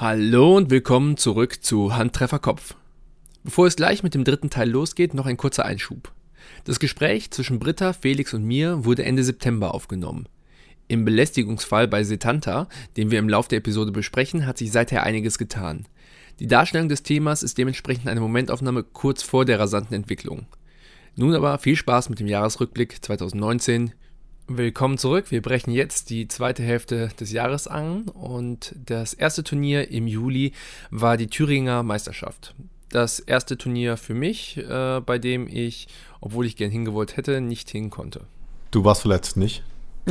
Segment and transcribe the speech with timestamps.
[0.00, 2.74] Hallo und willkommen zurück zu Handtreffer Kopf.
[3.44, 6.10] Bevor es gleich mit dem dritten Teil losgeht, noch ein kurzer Einschub.
[6.64, 10.26] Das Gespräch zwischen Britta, Felix und mir wurde Ende September aufgenommen.
[10.88, 12.66] Im Belästigungsfall bei Setanta,
[12.96, 15.84] den wir im Lauf der Episode besprechen, hat sich seither einiges getan.
[16.38, 20.46] Die Darstellung des Themas ist dementsprechend eine Momentaufnahme kurz vor der rasanten Entwicklung.
[21.14, 23.92] Nun aber viel Spaß mit dem Jahresrückblick 2019.
[24.52, 25.26] Willkommen zurück.
[25.30, 30.54] Wir brechen jetzt die zweite Hälfte des Jahres an und das erste Turnier im Juli
[30.90, 32.56] war die Thüringer Meisterschaft.
[32.88, 35.86] Das erste Turnier für mich, äh, bei dem ich,
[36.20, 38.22] obwohl ich gern hingewollt hätte, nicht hin konnte.
[38.72, 39.62] Du warst verletzt, nicht?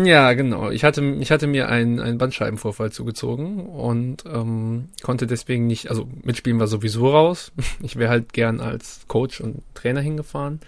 [0.01, 0.69] Ja, genau.
[0.69, 6.07] Ich hatte, ich hatte mir einen, einen Bandscheibenvorfall zugezogen und ähm, konnte deswegen nicht, also
[6.23, 7.51] mitspielen war sowieso raus.
[7.83, 10.61] Ich wäre halt gern als Coach und Trainer hingefahren.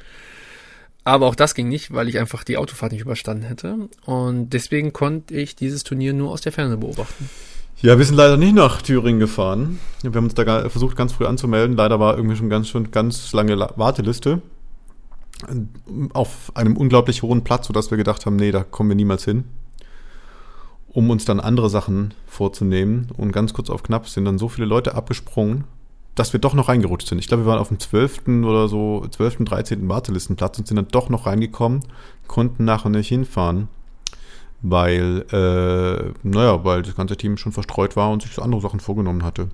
[1.03, 3.89] Aber auch das ging nicht, weil ich einfach die Autofahrt nicht überstanden hätte.
[4.05, 7.29] Und deswegen konnte ich dieses Turnier nur aus der Ferne beobachten.
[7.81, 9.79] Ja, wir sind leider nicht nach Thüringen gefahren.
[10.03, 11.75] Wir haben uns da versucht, ganz früh anzumelden.
[11.75, 14.43] Leider war irgendwie schon ganz, schon ganz lange Warteliste.
[16.13, 19.45] Auf einem unglaublich hohen Platz, sodass wir gedacht haben, nee, da kommen wir niemals hin.
[20.89, 23.07] Um uns dann andere Sachen vorzunehmen.
[23.17, 25.63] Und ganz kurz auf knapp sind dann so viele Leute abgesprungen,
[26.15, 27.19] dass wir doch noch reingerutscht sind.
[27.19, 28.27] Ich glaube, wir waren auf dem 12.
[28.43, 29.87] oder so, 12., 13.
[29.87, 31.81] Wartelistenplatz und sind dann doch noch reingekommen,
[32.27, 33.69] konnten nachher nicht hinfahren,
[34.61, 39.23] weil, äh, naja, weil das ganze Team schon verstreut war und sich andere Sachen vorgenommen
[39.23, 39.49] hatte.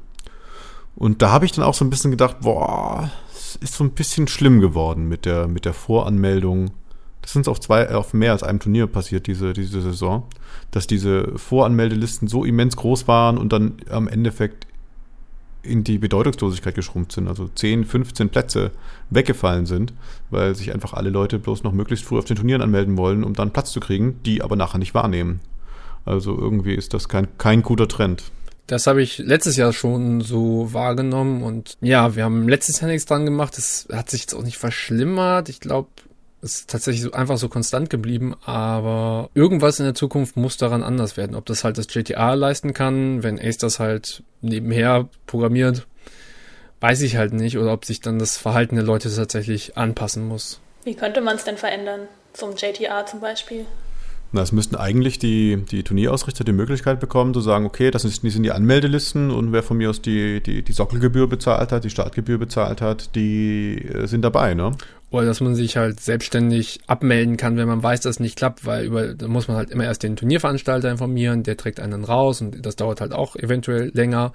[0.96, 3.92] Und da habe ich dann auch so ein bisschen gedacht, boah, es ist so ein
[3.92, 6.72] bisschen schlimm geworden mit der, mit der Voranmeldung.
[7.22, 10.24] Das sind auf zwei, auf mehr als einem Turnier passiert diese, diese Saison,
[10.72, 14.66] dass diese Voranmeldelisten so immens groß waren und dann am Endeffekt
[15.64, 18.72] in die Bedeutungslosigkeit geschrumpft sind, also 10, 15 Plätze
[19.10, 19.94] weggefallen sind,
[20.30, 23.34] weil sich einfach alle Leute bloß noch möglichst früh auf den Turnieren anmelden wollen, um
[23.34, 25.40] dann Platz zu kriegen, die aber nachher nicht wahrnehmen.
[26.06, 28.32] Also irgendwie ist das kein, kein guter Trend.
[28.68, 33.06] Das habe ich letztes Jahr schon so wahrgenommen und ja, wir haben letztes Jahr nichts
[33.06, 33.58] dran gemacht.
[33.58, 35.48] Das hat sich jetzt auch nicht verschlimmert.
[35.48, 35.90] Ich glaube,
[36.48, 41.18] ist tatsächlich so, einfach so konstant geblieben, aber irgendwas in der Zukunft muss daran anders
[41.18, 41.36] werden.
[41.36, 45.86] Ob das halt das JTA leisten kann, wenn Ace das halt nebenher programmiert,
[46.80, 50.60] weiß ich halt nicht, oder ob sich dann das Verhalten der Leute tatsächlich anpassen muss.
[50.84, 52.08] Wie könnte man es denn verändern?
[52.34, 53.66] Zum JTA zum Beispiel?
[54.32, 58.24] Na, es müssten eigentlich die, die Turnierausrichter die Möglichkeit bekommen, zu sagen, okay, das sind,
[58.24, 61.86] die sind die Anmeldelisten und wer von mir aus die, die, die Sockelgebühr bezahlt hat,
[61.86, 64.72] die Startgebühr bezahlt hat, die äh, sind dabei, ne?
[65.10, 68.66] Oder dass man sich halt selbstständig abmelden kann, wenn man weiß, dass es nicht klappt,
[68.66, 72.04] weil über, da muss man halt immer erst den Turnierveranstalter informieren, der trägt einen dann
[72.04, 74.34] raus und das dauert halt auch eventuell länger.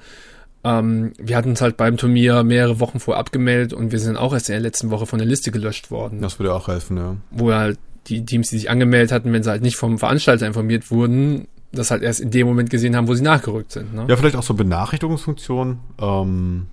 [0.65, 4.33] Ähm, wir hatten uns halt beim Turnier mehrere Wochen vorher abgemeldet und wir sind auch
[4.33, 6.23] erst in der letzten Woche von der Liste gelöscht worden.
[6.23, 7.17] Das würde auch helfen, ja.
[7.31, 10.91] Wo halt die Teams, die sich angemeldet hatten, wenn sie halt nicht vom Veranstalter informiert
[10.91, 13.95] wurden, das halt erst in dem Moment gesehen haben, wo sie nachgerückt sind.
[13.95, 14.07] Ne?
[14.09, 15.81] Ja, vielleicht auch so Benachrichtigungsfunktion.
[16.01, 16.67] Ähm,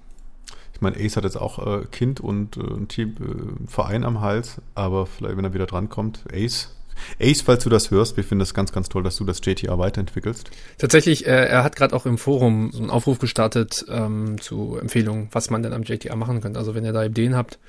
[0.74, 4.22] ich meine, Ace hat jetzt auch äh, Kind und äh, ein Team, äh, Verein am
[4.22, 6.76] Hals, aber vielleicht, wenn er wieder drankommt, Ace.
[7.22, 9.78] Ace, falls du das hörst, wir finden es ganz, ganz toll, dass du das JTA
[9.78, 10.50] weiterentwickelst.
[10.78, 15.30] Tatsächlich, äh, er hat gerade auch im Forum so einen Aufruf gestartet ähm, zu Empfehlungen,
[15.32, 16.60] was man denn am JTA machen könnte.
[16.60, 17.60] Also wenn ihr da Ideen habt,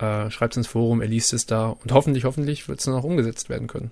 [0.00, 2.94] äh, schreibt es ins Forum, er liest es da und hoffentlich, hoffentlich wird es dann
[2.94, 3.90] auch umgesetzt werden können.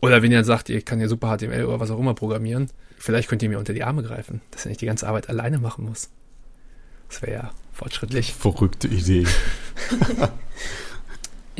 [0.00, 3.28] Oder wenn ihr sagt, ihr kann ja super HTML oder was auch immer programmieren, vielleicht
[3.28, 5.84] könnt ihr mir unter die Arme greifen, dass er nicht die ganze Arbeit alleine machen
[5.84, 6.08] muss.
[7.08, 8.32] Das wäre ja fortschrittlich.
[8.32, 9.26] Verrückte Idee.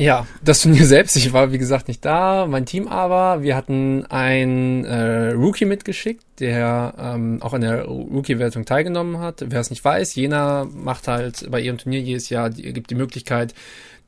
[0.01, 3.43] ja, das Turnier selbst, ich war wie gesagt nicht da, mein Team aber.
[3.43, 9.43] Wir hatten einen äh, Rookie mitgeschickt, der ähm, auch an der Rookie-Wertung teilgenommen hat.
[9.45, 12.95] Wer es nicht weiß, Jena macht halt bei ihrem Turnier jedes Jahr, die, gibt die
[12.95, 13.53] Möglichkeit,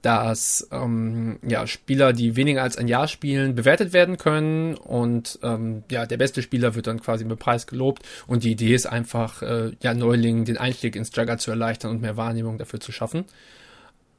[0.01, 5.83] dass ähm, ja, Spieler, die weniger als ein Jahr spielen, bewertet werden können und ähm,
[5.91, 9.43] ja, der beste Spieler wird dann quasi mit Preis gelobt und die Idee ist einfach,
[9.43, 13.25] äh, ja, Neulingen den Einstieg ins Jugger zu erleichtern und mehr Wahrnehmung dafür zu schaffen.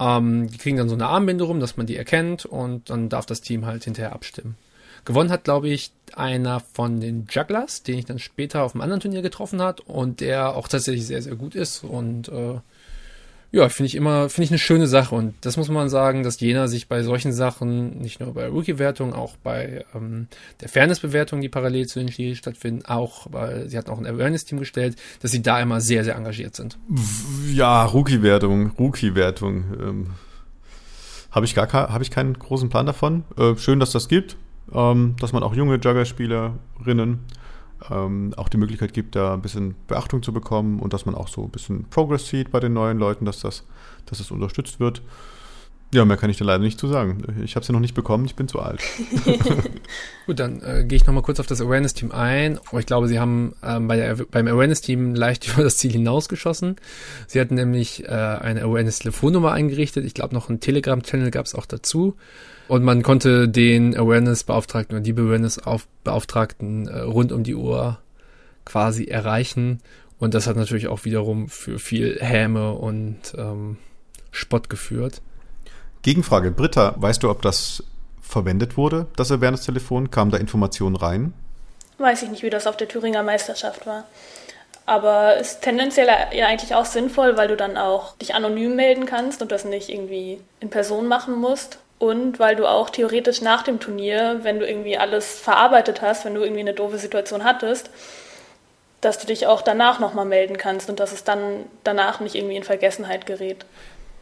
[0.00, 3.26] Ähm, die kriegen dann so eine Armbinde rum, dass man die erkennt und dann darf
[3.26, 4.56] das Team halt hinterher abstimmen.
[5.04, 9.00] Gewonnen hat, glaube ich, einer von den Jugglers, den ich dann später auf einem anderen
[9.00, 12.60] Turnier getroffen hat und der auch tatsächlich sehr, sehr gut ist und äh,
[13.54, 15.14] ja, finde ich immer, finde ich eine schöne Sache.
[15.14, 19.14] Und das muss man sagen, dass Jena sich bei solchen Sachen, nicht nur bei Rookie-Wertung,
[19.14, 20.26] auch bei ähm,
[20.60, 24.58] der Fairness-Bewertung, die parallel zu den Spielen stattfinden, auch, weil sie hatten auch ein Awareness-Team
[24.58, 26.78] gestellt, dass sie da immer sehr, sehr engagiert sind.
[27.52, 29.64] Ja, Rookie-Wertung, Rookie-Wertung.
[29.80, 30.06] Ähm,
[31.30, 33.22] habe ich gar habe ich keinen großen Plan davon.
[33.38, 34.36] Äh, schön, dass das gibt,
[34.72, 37.20] ähm, dass man auch junge Jugger-Spielerinnen
[37.90, 41.28] ähm, auch die Möglichkeit gibt, da ein bisschen Beachtung zu bekommen und dass man auch
[41.28, 43.64] so ein bisschen Progress sieht bei den neuen Leuten, dass das,
[44.06, 45.02] dass das unterstützt wird.
[45.94, 47.22] Ja, mehr kann ich dir leider nicht zu sagen.
[47.44, 48.82] Ich habe sie noch nicht bekommen, ich bin zu alt.
[50.26, 52.58] Gut, dann äh, gehe ich nochmal kurz auf das Awareness-Team ein.
[52.72, 56.76] Oh, ich glaube, sie haben ähm, bei der, beim Awareness-Team leicht über das Ziel hinausgeschossen.
[57.28, 60.04] Sie hatten nämlich äh, eine Awareness-Telefonnummer eingerichtet.
[60.04, 62.16] Ich glaube, noch einen Telegram-Channel gab es auch dazu.
[62.68, 67.98] Und man konnte den Awareness-Beauftragten oder die Awareness-Beauftragten äh, rund um die Uhr
[68.64, 69.80] quasi erreichen.
[70.18, 73.76] Und das hat natürlich auch wiederum für viel Häme und ähm,
[74.30, 75.20] Spott geführt.
[76.02, 77.82] Gegenfrage, Britta, weißt du, ob das
[78.20, 80.10] verwendet wurde, das Awareness-Telefon?
[80.10, 81.34] Kamen da Informationen rein?
[81.98, 84.04] Weiß ich nicht, wie das auf der Thüringer Meisterschaft war.
[84.86, 89.40] Aber ist tendenziell ja eigentlich auch sinnvoll, weil du dann auch dich anonym melden kannst
[89.40, 91.78] und das nicht irgendwie in Person machen musst.
[91.98, 96.34] Und weil du auch theoretisch nach dem Turnier, wenn du irgendwie alles verarbeitet hast, wenn
[96.34, 97.90] du irgendwie eine doofe Situation hattest,
[99.00, 102.56] dass du dich auch danach nochmal melden kannst und dass es dann danach nicht irgendwie
[102.56, 103.64] in Vergessenheit gerät.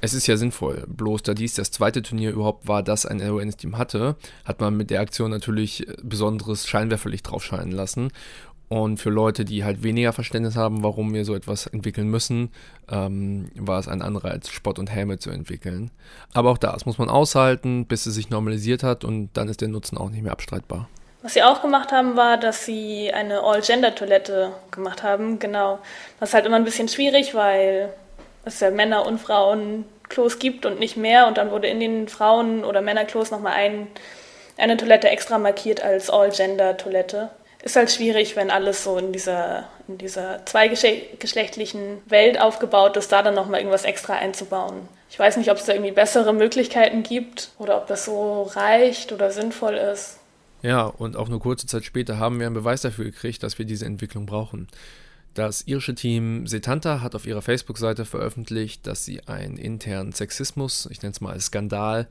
[0.05, 0.85] Es ist ja sinnvoll.
[0.89, 4.91] Bloß da dies das zweite Turnier überhaupt war, das ein LON-Team hatte, hat man mit
[4.91, 8.11] der Aktion natürlich besonderes Scheinwerferlicht drauf scheinen lassen.
[8.73, 12.51] Und für Leute, die halt weniger Verständnis haben, warum wir so etwas entwickeln müssen,
[12.91, 15.91] ähm, war es ein Anreiz, Spott und Helme zu entwickeln.
[16.33, 19.69] Aber auch das muss man aushalten, bis es sich normalisiert hat und dann ist der
[19.69, 20.89] Nutzen auch nicht mehr abstreitbar.
[21.21, 25.39] Was sie auch gemacht haben, war, dass sie eine All-Gender-Toilette gemacht haben.
[25.39, 25.79] Genau.
[26.19, 27.93] Das ist halt immer ein bisschen schwierig, weil
[28.47, 31.27] es ja Männer- und Frauenklos gibt und nicht mehr.
[31.27, 33.89] Und dann wurde in den Frauen- oder Männerklos nochmal ein,
[34.57, 37.29] eine Toilette extra markiert als All-Gender-Toilette.
[37.63, 43.23] Ist halt schwierig, wenn alles so in dieser, in dieser zweigeschlechtlichen Welt aufgebaut ist, da
[43.23, 44.89] dann nochmal irgendwas extra einzubauen.
[45.09, 49.13] Ich weiß nicht, ob es da irgendwie bessere Möglichkeiten gibt oder ob das so reicht
[49.13, 50.19] oder sinnvoll ist.
[50.63, 53.67] Ja, und auch nur kurze Zeit später haben wir einen Beweis dafür gekriegt, dass wir
[53.67, 54.69] diese Entwicklung brauchen.
[55.35, 61.03] Das irische Team Setanta hat auf ihrer Facebook-Seite veröffentlicht, dass sie einen internen Sexismus, ich
[61.03, 62.07] nenne es mal Skandal,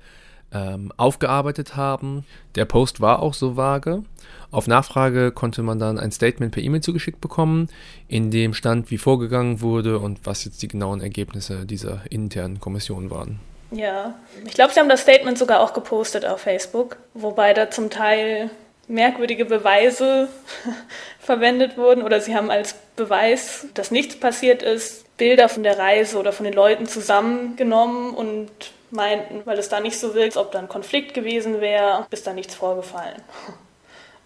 [0.53, 2.25] ähm, aufgearbeitet haben.
[2.55, 4.03] Der Post war auch so vage.
[4.51, 7.69] Auf Nachfrage konnte man dann ein Statement per E-Mail zugeschickt bekommen,
[8.07, 13.09] in dem stand, wie vorgegangen wurde und was jetzt die genauen Ergebnisse dieser internen Kommission
[13.09, 13.39] waren.
[13.71, 14.15] Ja,
[14.45, 18.49] ich glaube, sie haben das Statement sogar auch gepostet auf Facebook, wobei da zum Teil
[18.89, 20.27] merkwürdige Beweise
[21.19, 26.17] verwendet wurden oder sie haben als Beweis, dass nichts passiert ist, Bilder von der Reise
[26.17, 28.49] oder von den Leuten zusammengenommen und
[28.91, 32.33] meinten, weil es da nicht so wirkt, ob da ein Konflikt gewesen wäre, ist da
[32.33, 33.21] nichts vorgefallen.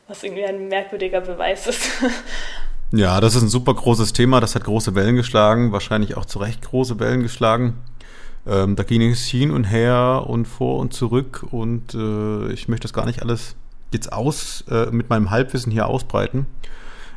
[0.08, 1.90] Was irgendwie ein merkwürdiger Beweis ist.
[2.92, 6.40] Ja, das ist ein super großes Thema, das hat große Wellen geschlagen, wahrscheinlich auch zu
[6.40, 7.82] Recht große Wellen geschlagen.
[8.48, 12.84] Ähm, da ging es hin und her und vor und zurück und äh, ich möchte
[12.84, 13.56] das gar nicht alles
[13.92, 16.46] jetzt aus äh, mit meinem Halbwissen hier ausbreiten.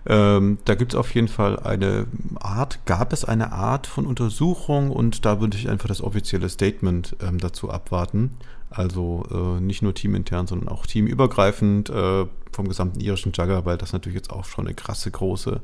[0.07, 2.07] Ähm, da gibt es auf jeden Fall eine
[2.41, 7.17] Art, gab es eine Art von Untersuchung und da würde ich einfach das offizielle Statement
[7.21, 8.31] ähm, dazu abwarten.
[8.71, 13.93] Also äh, nicht nur teamintern, sondern auch teamübergreifend äh, vom gesamten irischen Jugger, weil das
[13.93, 15.61] natürlich jetzt auch schon eine krasse große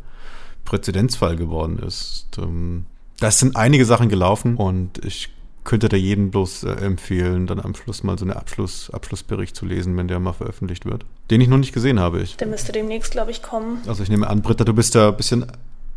[0.64, 2.28] Präzedenzfall geworden ist.
[2.38, 2.86] Ähm,
[3.20, 5.30] das sind einige Sachen gelaufen und ich
[5.64, 9.64] könnte da jeden bloß äh, empfehlen, dann am Schluss mal so einen Abschluss, Abschlussbericht zu
[9.64, 11.04] lesen, wenn der mal veröffentlicht wird.
[11.30, 12.20] Den ich noch nicht gesehen habe.
[12.20, 12.36] Ich.
[12.36, 13.82] Der müsste demnächst, glaube ich, kommen.
[13.88, 15.46] Also ich nehme an, Britta, du bist da ein bisschen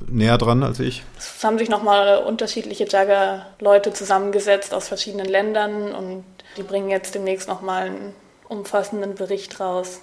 [0.07, 1.03] näher dran als ich.
[1.17, 6.23] Es haben sich nochmal unterschiedliche Jagger-Leute zusammengesetzt aus verschiedenen Ländern und
[6.55, 8.13] die bringen jetzt demnächst nochmal einen
[8.47, 10.01] umfassenden Bericht raus.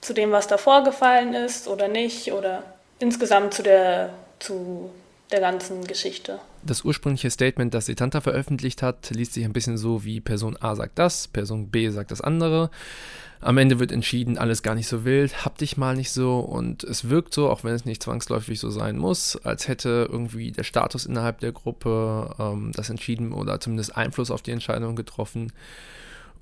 [0.00, 2.62] Zu dem, was da vorgefallen ist oder nicht oder
[2.98, 4.90] insgesamt zu der, zu
[5.32, 6.40] der ganzen Geschichte.
[6.62, 10.74] Das ursprüngliche Statement, das Setanta veröffentlicht hat, liest sich ein bisschen so wie Person A
[10.74, 12.70] sagt das, Person B sagt das andere.
[13.42, 16.84] Am Ende wird entschieden, alles gar nicht so wild, hab dich mal nicht so und
[16.84, 20.64] es wirkt so, auch wenn es nicht zwangsläufig so sein muss, als hätte irgendwie der
[20.64, 25.52] Status innerhalb der Gruppe ähm, das entschieden oder zumindest Einfluss auf die Entscheidung getroffen.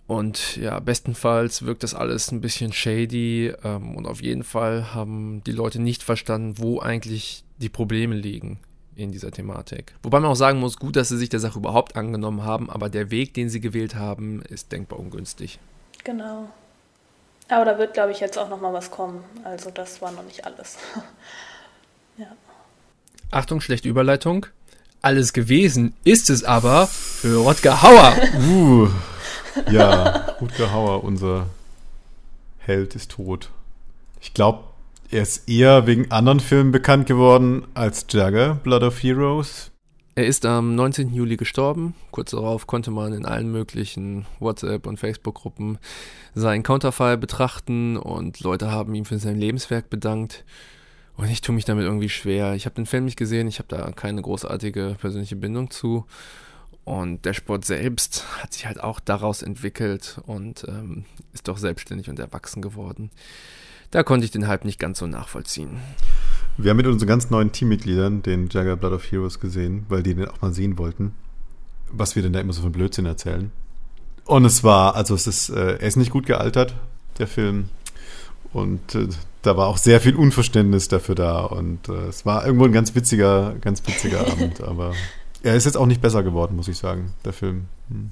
[0.09, 5.45] Und ja, bestenfalls wirkt das alles ein bisschen shady ähm, und auf jeden Fall haben
[5.45, 8.59] die Leute nicht verstanden, wo eigentlich die Probleme liegen
[8.99, 9.95] in dieser Thematik.
[10.02, 12.88] Wobei man auch sagen muss, gut, dass sie sich der Sache überhaupt angenommen haben, aber
[12.88, 15.61] der Weg, den sie gewählt haben, ist denkbar ungünstig.
[16.05, 16.49] Genau.
[17.49, 19.25] Aber da wird, glaube ich, jetzt auch noch mal was kommen.
[19.45, 20.76] Also das war noch nicht alles.
[22.19, 22.26] ja.
[23.31, 24.47] Achtung, schlechte Überleitung.
[25.00, 28.17] Alles gewesen ist es aber für Rodger Hauer.
[28.40, 28.88] Uh,
[29.71, 31.47] ja, Rodger Hauer, unser
[32.59, 33.50] Held, ist tot.
[34.21, 34.64] Ich glaube,
[35.10, 39.70] er ist eher wegen anderen Filmen bekannt geworden als Jagger, Blood of Heroes.
[40.14, 41.14] Er ist am 19.
[41.14, 41.94] Juli gestorben.
[42.10, 45.78] Kurz darauf konnte man in allen möglichen WhatsApp- und Facebook-Gruppen
[46.34, 50.44] seinen Counterfall betrachten und Leute haben ihm für sein Lebenswerk bedankt.
[51.16, 52.54] Und ich tue mich damit irgendwie schwer.
[52.54, 56.04] Ich habe den Film nicht gesehen, ich habe da keine großartige persönliche Bindung zu.
[56.84, 62.08] Und der Sport selbst hat sich halt auch daraus entwickelt und ähm, ist doch selbstständig
[62.08, 63.10] und erwachsen geworden.
[63.90, 65.78] Da konnte ich den Hype nicht ganz so nachvollziehen.
[66.59, 70.14] Wir haben mit unseren ganz neuen Teammitgliedern den Jagger Blood of Heroes gesehen, weil die
[70.14, 71.14] den auch mal sehen wollten.
[71.90, 73.50] Was wir denn da immer so von Blödsinn erzählen.
[74.25, 76.75] Und es war, also es ist, äh, er ist nicht gut gealtert,
[77.18, 77.71] der Film.
[78.52, 79.09] Und äh,
[79.42, 81.40] da war auch sehr viel Unverständnis dafür da.
[81.40, 84.61] Und äh, es war irgendwo ein ganz witziger, ganz witziger Abend.
[84.61, 84.92] Aber
[85.42, 87.66] er ist jetzt auch nicht besser geworden, muss ich sagen, der Film.
[87.88, 88.11] Hm.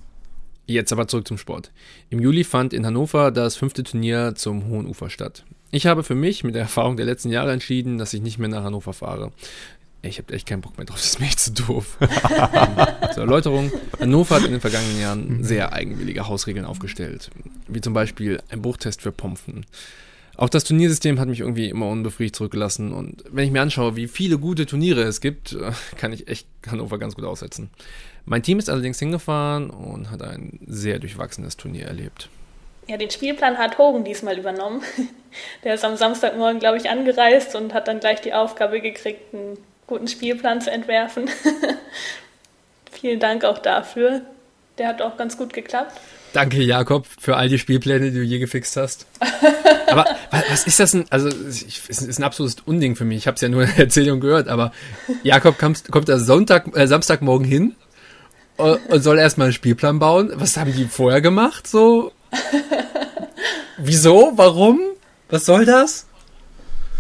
[0.67, 1.71] Jetzt aber zurück zum Sport.
[2.11, 5.45] Im Juli fand in Hannover das fünfte Turnier zum Hohen Ufer statt.
[5.71, 8.49] Ich habe für mich mit der Erfahrung der letzten Jahre entschieden, dass ich nicht mehr
[8.49, 9.33] nach Hannover fahre.
[10.03, 11.99] Ich habe echt keinen Bock mehr drauf, das ist mir echt zu doof.
[13.15, 17.31] Zur Erläuterung, Hannover hat in den vergangenen Jahren sehr eigenwillige Hausregeln aufgestellt,
[17.67, 19.67] wie zum Beispiel ein Bruchtest für Pompen.
[20.37, 24.07] Auch das Turniersystem hat mich irgendwie immer unbefriedigt zurückgelassen und wenn ich mir anschaue, wie
[24.07, 27.71] viele gute Turniere es gibt, äh, kann ich echt Hannover ganz gut aussetzen.
[28.27, 32.29] Mein Team ist allerdings hingefahren und hat ein sehr durchwachsenes Turnier erlebt.
[32.89, 34.83] Ja, den Spielplan hat Hogan diesmal übernommen.
[35.65, 39.59] Der ist am Samstagmorgen, glaube ich, angereist und hat dann gleich die Aufgabe gekriegt, einen
[39.87, 41.29] guten Spielplan zu entwerfen.
[42.93, 44.23] Vielen Dank auch dafür.
[44.79, 46.01] Der hat auch ganz gut geklappt.
[46.33, 49.07] Danke, Jakob, für all die Spielpläne, die du je gefixt hast.
[49.87, 51.07] aber was ist das denn?
[51.11, 53.19] Also, es ist ein absolutes Unding für mich.
[53.19, 54.73] Ich habe es ja nur in der Erzählung gehört, aber
[55.23, 57.75] Jakob kommt, kommt da Sonntag, äh, Samstagmorgen hin
[58.57, 60.31] und, und soll erstmal einen Spielplan bauen.
[60.35, 61.67] Was haben die vorher gemacht?
[61.67, 62.13] So?
[63.79, 64.33] Wieso?
[64.37, 64.81] Warum?
[65.29, 66.07] Was soll das?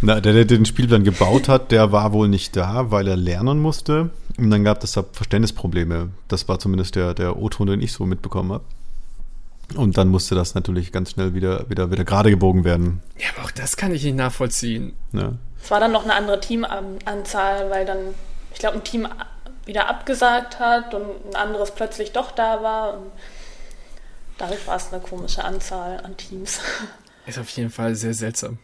[0.03, 3.59] Na, der, der den Spielplan gebaut hat, der war wohl nicht da, weil er lernen
[3.59, 4.11] musste.
[4.37, 6.11] Und dann gab es da Verständnisprobleme.
[6.29, 8.65] Das war zumindest der, der O-Ton, den ich so mitbekommen habe.
[9.75, 13.03] Und dann musste das natürlich ganz schnell wieder, wieder, wieder gerade gebogen werden.
[13.19, 14.93] Ja, aber auch das kann ich nicht nachvollziehen.
[15.13, 15.33] Ja.
[15.63, 17.99] Es war dann noch eine andere Teamanzahl, weil dann,
[18.53, 19.09] ich glaube, ein Team
[19.65, 22.95] wieder abgesagt hat und ein anderes plötzlich doch da war.
[22.95, 23.07] Und
[24.39, 26.61] dadurch war es eine komische Anzahl an Teams.
[27.27, 28.59] Ist auf jeden Fall sehr seltsam.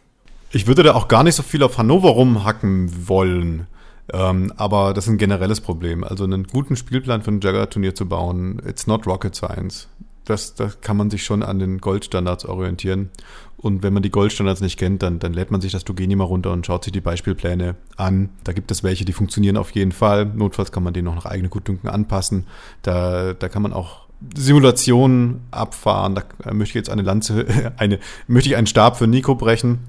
[0.51, 3.67] Ich würde da auch gar nicht so viel auf Hannover rumhacken wollen.
[4.11, 6.03] Ähm, aber das ist ein generelles Problem.
[6.03, 9.87] Also einen guten Spielplan für ein Jagger-Turnier zu bauen, it's not rocket science
[10.25, 13.09] das, das kann man sich schon an den Goldstandards orientieren.
[13.57, 16.25] Und wenn man die Goldstandards nicht kennt, dann, dann lädt man sich das Dogeni mal
[16.25, 18.29] runter und schaut sich die Beispielpläne an.
[18.43, 20.25] Da gibt es welche, die funktionieren auf jeden Fall.
[20.25, 22.45] Notfalls kann man den noch nach eigenen Gutdünken anpassen.
[22.81, 24.02] Da, da kann man auch
[24.35, 26.15] Simulationen abfahren.
[26.15, 27.45] Da möchte ich jetzt eine Lanze,
[27.77, 29.79] eine, möchte ich einen Stab für Nico brechen,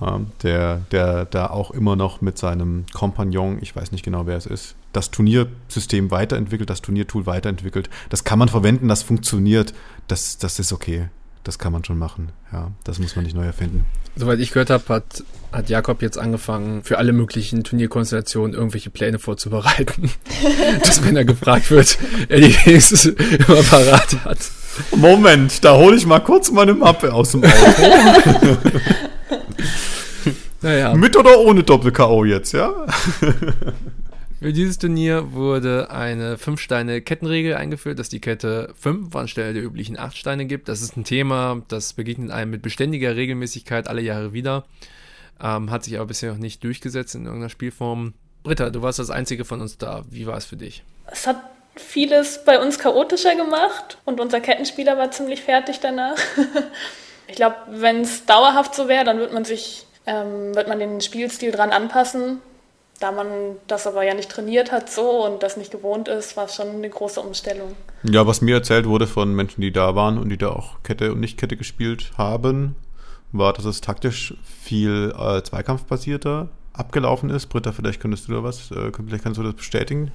[0.00, 4.36] ähm, der, der da auch immer noch mit seinem Kompagnon, ich weiß nicht genau, wer
[4.36, 7.90] es ist, das Turniersystem weiterentwickelt, das Turniertool weiterentwickelt.
[8.10, 9.74] Das kann man verwenden, das funktioniert.
[10.08, 11.08] Das, das ist okay.
[11.44, 12.30] Das kann man schon machen.
[12.52, 13.84] Ja, das muss man nicht neu erfinden.
[14.14, 19.18] Soweit ich gehört habe, hat, hat Jakob jetzt angefangen, für alle möglichen Turnierkonstellationen irgendwelche Pläne
[19.18, 20.10] vorzubereiten.
[20.84, 24.38] dass wenn er gefragt wird, er die wenigstens immer parat hat.
[24.94, 27.82] Moment, da hole ich mal kurz meine Mappe aus dem Auto.
[30.62, 30.94] naja.
[30.94, 32.24] Mit oder ohne Doppel-K.O.
[32.24, 32.72] jetzt, ja?
[34.42, 40.16] Für dieses Turnier wurde eine 5-Steine-Kettenregel eingeführt, dass die Kette 5 anstelle der üblichen 8
[40.16, 40.68] Steine gibt.
[40.68, 44.64] Das ist ein Thema, das begegnet einem mit beständiger Regelmäßigkeit alle Jahre wieder.
[45.40, 48.14] Ähm, hat sich aber bisher noch nicht durchgesetzt in irgendeiner Spielform.
[48.42, 50.02] Britta, du warst das einzige von uns da.
[50.10, 50.82] Wie war es für dich?
[51.06, 51.40] Es hat
[51.76, 56.16] vieles bei uns chaotischer gemacht und unser Kettenspieler war ziemlich fertig danach.
[57.28, 61.00] ich glaube, wenn es dauerhaft so wäre, dann wird man sich, ähm, wird man den
[61.00, 62.40] Spielstil dran anpassen
[63.02, 66.44] da man das aber ja nicht trainiert hat so und das nicht gewohnt ist, war
[66.44, 67.74] es schon eine große Umstellung.
[68.04, 71.12] Ja, was mir erzählt wurde von Menschen, die da waren und die da auch Kette
[71.12, 72.76] und Nicht-Kette gespielt haben,
[73.32, 77.46] war, dass es taktisch viel äh, zweikampfbasierter abgelaufen ist.
[77.46, 80.12] Britta, vielleicht könntest du da was, äh, vielleicht kannst du das bestätigen.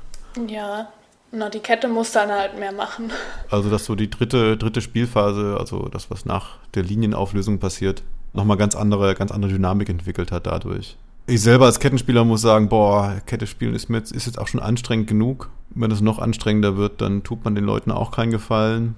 [0.47, 0.87] Ja,
[1.31, 3.11] na, die Kette muss dann halt mehr machen.
[3.49, 8.03] Also, dass so die dritte, dritte Spielphase, also das, was nach der Linienauflösung passiert,
[8.33, 10.97] nochmal ganz andere, ganz andere Dynamik entwickelt hat dadurch
[11.27, 14.61] ich selber als Kettenspieler muss sagen, boah, Kette spielen ist, mit, ist jetzt auch schon
[14.61, 15.49] anstrengend genug.
[15.69, 18.95] Wenn es noch anstrengender wird, dann tut man den Leuten auch keinen Gefallen.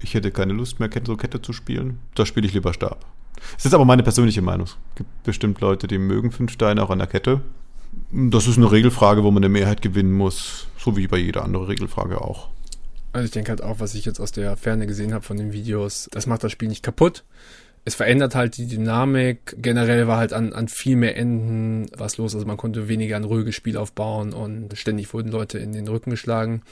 [0.00, 1.98] Ich hätte keine Lust mehr, so Kette zu spielen.
[2.14, 3.04] Da spiele ich lieber Stab.
[3.56, 4.66] Das ist aber meine persönliche Meinung.
[4.66, 7.40] Es gibt bestimmt Leute, die mögen fünf Steine auch an der Kette.
[8.12, 11.66] Das ist eine Regelfrage, wo man eine Mehrheit gewinnen muss, so wie bei jeder anderen
[11.66, 12.48] Regelfrage auch.
[13.12, 15.52] Also ich denke halt auch, was ich jetzt aus der Ferne gesehen habe von den
[15.52, 17.24] Videos, das macht das Spiel nicht kaputt
[17.88, 19.56] es verändert halt die Dynamik.
[19.56, 22.34] Generell war halt an, an viel mehr Enden was los.
[22.34, 26.10] Also man konnte weniger ein ruhiges Spiel aufbauen und ständig wurden Leute in den Rücken
[26.10, 26.62] geschlagen,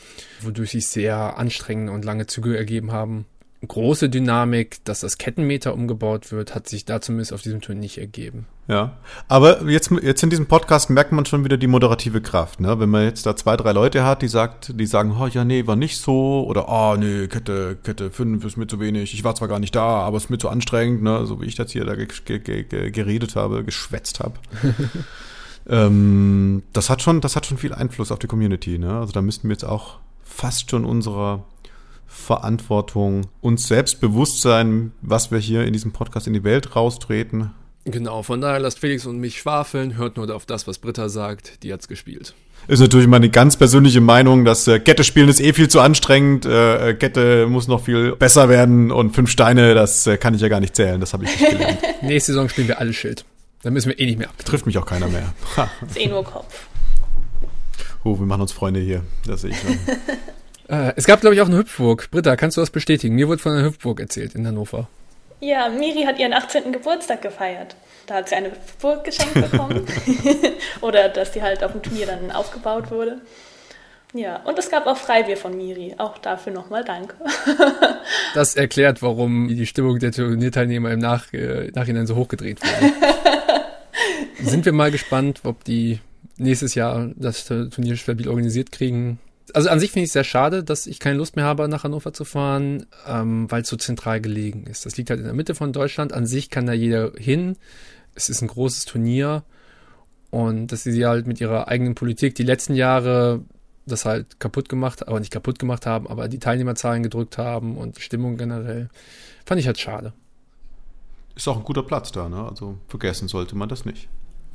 [0.42, 3.25] wodurch sich sehr anstrengende und lange Züge ergeben haben.
[3.66, 7.98] Große Dynamik, dass das Kettenmeter umgebaut wird, hat sich da zumindest auf diesem Turnier nicht
[7.98, 8.46] ergeben.
[8.68, 8.96] Ja,
[9.28, 12.80] aber jetzt, jetzt in diesem Podcast merkt man schon wieder die moderative Kraft, ne?
[12.80, 15.66] Wenn man jetzt da zwei, drei Leute hat, die sagt, die sagen, oh ja, nee,
[15.66, 19.36] war nicht so, oder oh nee, Kette, Kette 5 ist mir zu wenig, ich war
[19.36, 21.25] zwar gar nicht da, aber es ist mir zu anstrengend, ne?
[21.26, 24.34] So wie ich jetzt hier da ge ge ge geredet habe, geschwätzt habe.
[25.68, 28.98] ähm, das hat schon, das hat schon viel Einfluss auf die Community, ne?
[28.98, 31.44] Also da müssten wir jetzt auch fast schon unserer
[32.16, 37.52] Verantwortung, uns selbst bewusst sein, was wir hier in diesem Podcast in die Welt raustreten.
[37.85, 41.62] Genau, von daher lasst Felix und mich schwafeln, hört nur auf das, was Britta sagt,
[41.62, 42.35] die hat's gespielt.
[42.66, 46.46] Ist natürlich meine ganz persönliche Meinung, dass äh, Kette spielen ist eh viel zu anstrengend,
[46.46, 50.49] äh, Kette muss noch viel besser werden und fünf Steine, das äh, kann ich ja
[50.49, 51.78] gar nicht zählen, das habe ich nicht gelernt.
[52.02, 53.25] Nächste Saison spielen wir alle Schild.
[53.62, 54.44] Dann müssen wir eh nicht mehr ab.
[54.44, 55.32] Trifft mich auch keiner mehr.
[55.87, 56.66] ist eh nur Kopf.
[58.02, 59.78] Oh, wir machen uns Freunde hier, das sehe ich schon.
[60.68, 62.11] Äh, es gab, glaube ich, auch eine Hüpfburg.
[62.11, 63.14] Britta, kannst du das bestätigen?
[63.14, 64.88] Mir wurde von einer Hüpfburg erzählt in Hannover.
[65.40, 66.73] Ja, Miri hat ihren 18.
[66.73, 67.76] Geburtstag gefeiert.
[68.06, 69.85] Da hat sie eine Burg geschenkt bekommen.
[70.80, 73.20] Oder dass die halt auf dem Turnier dann aufgebaut wurde.
[74.14, 75.94] Ja, und es gab auch Freibier von Miri.
[75.99, 77.16] Auch dafür nochmal Danke.
[78.35, 82.92] das erklärt, warum die Stimmung der Turnierteilnehmer im Nach äh, Nachhinein so hochgedreht wurde.
[84.42, 86.00] Sind wir mal gespannt, ob die
[86.38, 89.18] nächstes Jahr das Turnier stabil organisiert kriegen
[89.54, 91.84] also an sich finde ich es sehr schade, dass ich keine Lust mehr habe, nach
[91.84, 94.86] Hannover zu fahren, ähm, weil es so zentral gelegen ist.
[94.86, 96.12] Das liegt halt in der Mitte von Deutschland.
[96.12, 97.56] An sich kann da jeder hin.
[98.14, 99.44] Es ist ein großes Turnier.
[100.30, 103.42] Und dass sie halt mit ihrer eigenen Politik die letzten Jahre
[103.86, 107.96] das halt kaputt gemacht, aber nicht kaputt gemacht haben, aber die Teilnehmerzahlen gedrückt haben und
[107.96, 108.90] die Stimmung generell,
[109.44, 110.12] fand ich halt schade.
[111.36, 112.48] Ist auch ein guter Platz da, ne?
[112.48, 114.08] Also vergessen sollte man das nicht.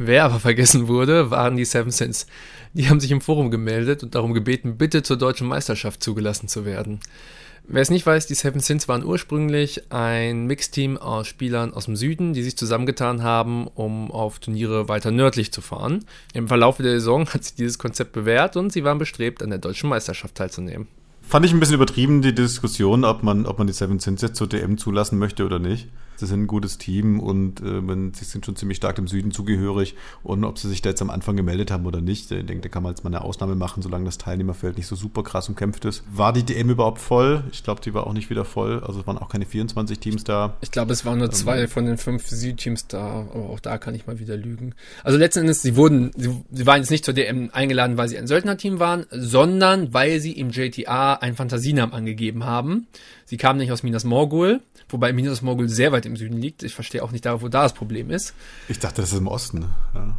[0.04, 2.26] Wer aber vergessen wurde, waren die Seven Sins.
[2.74, 6.66] Die haben sich im Forum gemeldet und darum gebeten, bitte zur deutschen Meisterschaft zugelassen zu
[6.66, 7.00] werden.
[7.68, 11.96] Wer es nicht weiß, die Seven Sins waren ursprünglich ein Mixteam aus Spielern aus dem
[11.96, 16.04] Süden, die sich zusammengetan haben, um auf Turniere weiter nördlich zu fahren.
[16.34, 19.60] Im Verlauf der Saison hat sich dieses Konzept bewährt und sie waren bestrebt, an der
[19.60, 20.88] deutschen Meisterschaft teilzunehmen.
[21.22, 24.38] Fand ich ein bisschen übertrieben, die Diskussion, ob man, ob man die Seven Sins jetzt
[24.38, 25.90] zur DM zulassen möchte oder nicht
[26.22, 29.32] sie sind ein gutes Team und äh, man, sie sind schon ziemlich stark dem Süden
[29.32, 29.96] zugehörig.
[30.24, 32.70] Und ob sie sich da jetzt am Anfang gemeldet haben oder nicht, ich denke, da
[32.70, 35.84] kann man jetzt mal eine Ausnahme machen, solange das Teilnehmerfeld nicht so super krass umkämpft
[35.86, 36.04] ist.
[36.14, 37.44] War die DM überhaupt voll?
[37.52, 38.84] Ich glaube, die war auch nicht wieder voll.
[38.86, 40.56] Also es waren auch keine 24 Teams da.
[40.62, 43.80] Ich glaube, es waren nur ähm, zwei von den fünf Südteams da, aber auch da
[43.80, 44.76] kann ich mal wieder lügen.
[45.04, 48.20] Also letzten Endes, sie wurden, sie, sie waren jetzt nicht zur DM eingeladen, weil sie
[48.20, 52.86] ein Söldnerteam waren, sondern weil sie im JTA einen Fantasienamen angegeben haben.
[53.26, 56.64] Sie kamen nicht aus Minas Morgul, wobei Minas Morgul sehr weit im Süden liegt.
[56.64, 58.34] Ich verstehe auch nicht da, wo da das Problem ist.
[58.68, 59.66] Ich dachte, das ist im Osten.
[59.94, 60.18] Ja.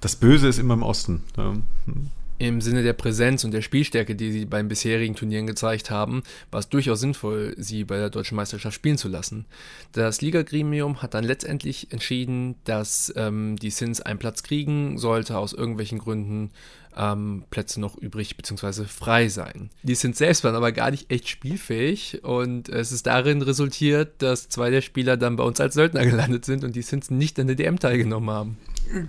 [0.00, 1.22] Das Böse ist immer im Osten.
[1.36, 1.54] Ja.
[1.86, 2.10] Hm.
[2.38, 6.60] Im Sinne der Präsenz und der Spielstärke, die sie beim bisherigen Turnieren gezeigt haben, war
[6.60, 9.46] es durchaus sinnvoll, sie bei der deutschen Meisterschaft spielen zu lassen.
[9.92, 15.54] Das Liga-Gremium hat dann letztendlich entschieden, dass ähm, die Sins einen Platz kriegen sollte, aus
[15.54, 16.50] irgendwelchen Gründen
[16.94, 18.84] ähm, Plätze noch übrig bzw.
[18.84, 19.70] frei sein.
[19.82, 24.50] Die Sins selbst waren aber gar nicht echt spielfähig und es ist darin resultiert, dass
[24.50, 27.46] zwei der Spieler dann bei uns als Söldner gelandet sind und die Sins nicht an
[27.46, 28.58] der DM teilgenommen haben.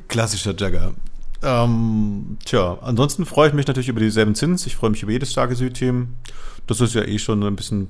[0.08, 0.94] Klassischer Jagger.
[1.44, 4.66] Ähm, tja, ansonsten freue ich mich natürlich über die Seven Sins.
[4.66, 6.10] Ich freue mich über jedes starke Südteam.
[6.66, 7.90] Das ist ja eh schon ein bisschen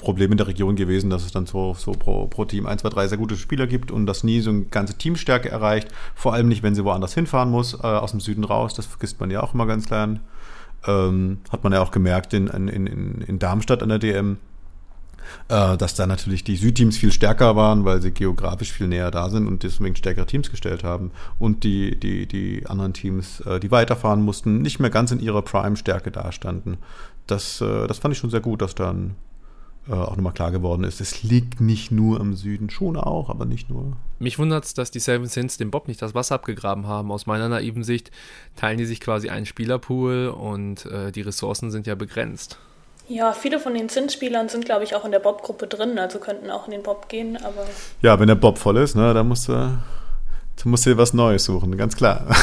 [0.00, 2.88] Problem in der Region gewesen, dass es dann so, so pro, pro Team 1, 2,
[2.88, 5.88] 3 sehr gute Spieler gibt und das nie so eine ganze Teamstärke erreicht.
[6.14, 8.74] Vor allem nicht, wenn sie woanders hinfahren muss, äh, aus dem Süden raus.
[8.74, 10.20] Das vergisst man ja auch immer ganz klein.
[10.86, 14.38] Ähm, hat man ja auch gemerkt in, in, in, in Darmstadt an der DM
[15.48, 19.30] äh, dass da natürlich die Südteams viel stärker waren, weil sie geografisch viel näher da
[19.30, 21.10] sind und deswegen stärkere Teams gestellt haben.
[21.38, 25.42] Und die, die, die anderen Teams, äh, die weiterfahren mussten, nicht mehr ganz in ihrer
[25.42, 26.78] Prime-Stärke dastanden.
[27.26, 29.16] Das, äh, das fand ich schon sehr gut, dass dann
[29.88, 31.00] auch nochmal klar geworden ist.
[31.00, 33.96] Es liegt nicht nur am Süden, schon auch, aber nicht nur.
[34.18, 37.10] Mich wundert es, dass die Seven Sins dem Bob nicht das Wasser abgegraben haben.
[37.10, 38.10] Aus meiner naiven Sicht
[38.54, 42.58] teilen die sich quasi einen Spielerpool und äh, die Ressourcen sind ja begrenzt.
[43.10, 46.48] Ja, viele von den Zinsspielern sind, glaube ich, auch in der Bob-Gruppe drin, also könnten
[46.48, 47.66] auch in den Bob gehen, aber.
[48.02, 49.82] Ja, wenn der Bob voll ist, ne, dann musst du, dann
[50.66, 52.28] musst du dir was Neues suchen, ganz klar.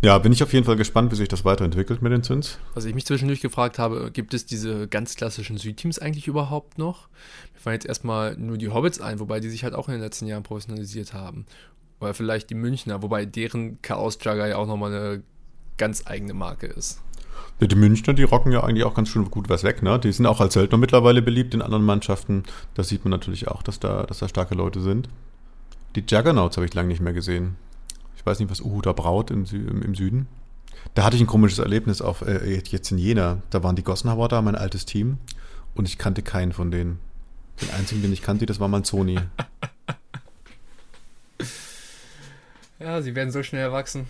[0.00, 2.58] ja, bin ich auf jeden Fall gespannt, wie sich das weiterentwickelt mit den Zins.
[2.74, 7.08] Was ich mich zwischendurch gefragt habe, gibt es diese ganz klassischen Südteams eigentlich überhaupt noch?
[7.54, 10.02] Mir fallen jetzt erstmal nur die Hobbits ein, wobei die sich halt auch in den
[10.02, 11.46] letzten Jahren professionalisiert haben.
[11.98, 15.22] Oder vielleicht die Münchner, wobei deren Chaos-Jugger ja auch nochmal eine
[15.78, 17.00] ganz eigene Marke ist.
[17.60, 19.98] Die Münchner, die rocken ja eigentlich auch ganz schön gut was weg, ne?
[19.98, 22.44] Die sind auch als Söldner mittlerweile beliebt in anderen Mannschaften.
[22.74, 25.08] Da sieht man natürlich auch, dass da, dass da starke Leute sind.
[25.94, 27.56] Die Juggernauts habe ich lange nicht mehr gesehen.
[28.16, 30.26] Ich weiß nicht, was Uhu da braut im, im, im, Süden.
[30.94, 33.42] Da hatte ich ein komisches Erlebnis auf, äh, jetzt in Jena.
[33.50, 35.18] Da waren die Gossenhauer da, mein altes Team.
[35.74, 36.98] Und ich kannte keinen von denen.
[37.60, 39.18] Den einzigen, den ich kannte, das war Manzoni.
[42.78, 44.06] ja, sie werden so schnell erwachsen.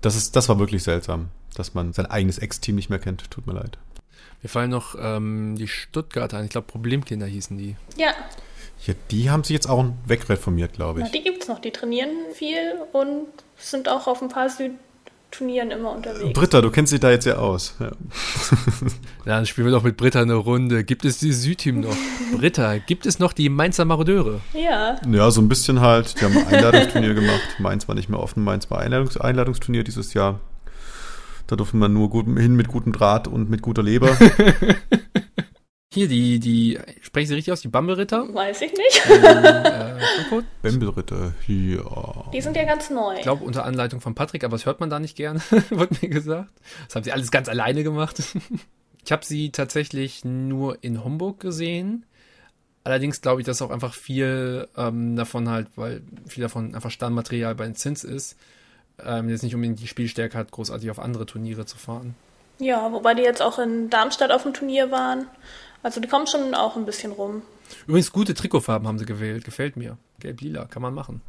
[0.00, 3.30] Das, ist, das war wirklich seltsam, dass man sein eigenes Ex-Team nicht mehr kennt.
[3.30, 3.78] Tut mir leid.
[4.42, 6.44] Mir fallen noch ähm, die Stuttgarter ein.
[6.44, 7.76] Ich glaube, Problemkinder hießen die.
[7.96, 8.12] Ja.
[8.86, 11.06] Ja, die haben sich jetzt auch wegreformiert, glaube ich.
[11.06, 11.58] Na, die gibt es noch.
[11.58, 13.26] Die trainieren viel und
[13.58, 14.48] sind auch auf ein paar
[15.30, 16.32] Südturnieren immer unterwegs.
[16.32, 17.76] Britta, du kennst dich da jetzt ja aus.
[17.80, 17.90] Ja.
[19.24, 20.82] Dann spielen wir doch mit Britta eine Runde.
[20.84, 21.96] Gibt es die Südteam noch?
[22.36, 24.40] Britta, gibt es noch die Mainzer Marodeure?
[24.54, 24.96] Ja.
[25.08, 26.20] Ja, so ein bisschen halt.
[26.20, 27.40] Die haben ein Einladungsturnier gemacht.
[27.58, 28.42] Mainz war nicht mehr offen.
[28.42, 30.40] Mainz war Einladungs Einladungsturnier dieses Jahr.
[31.46, 34.16] Da durfte man nur gut, hin mit gutem Draht und mit guter Leber.
[35.92, 38.32] Hier, die, die, spreche ich sie richtig aus, die Bambelritter?
[38.32, 39.06] Weiß ich nicht.
[39.08, 39.98] äh,
[40.62, 42.30] Bambelritter, ja.
[42.32, 43.16] Die sind ja ganz neu.
[43.16, 46.08] Ich glaube, unter Anleitung von Patrick, aber das hört man da nicht gern, wird mir
[46.08, 46.52] gesagt.
[46.86, 48.22] Das haben sie alles ganz alleine gemacht.
[49.04, 52.06] ich habe sie tatsächlich nur in Homburg gesehen.
[52.84, 57.56] Allerdings glaube ich, dass auch einfach viel ähm, davon halt, weil viel davon einfach Standmaterial
[57.56, 58.36] bei den Zins ist,
[59.04, 62.14] ähm, jetzt nicht unbedingt die Spielstärke hat, großartig auf andere Turniere zu fahren.
[62.60, 65.26] Ja, wobei die jetzt auch in Darmstadt auf dem Turnier waren.
[65.82, 67.42] Also die kommen schon auch ein bisschen rum.
[67.86, 69.96] Übrigens gute Trikotfarben haben sie gewählt, gefällt mir.
[70.18, 71.22] Gelb-lila, kann man machen.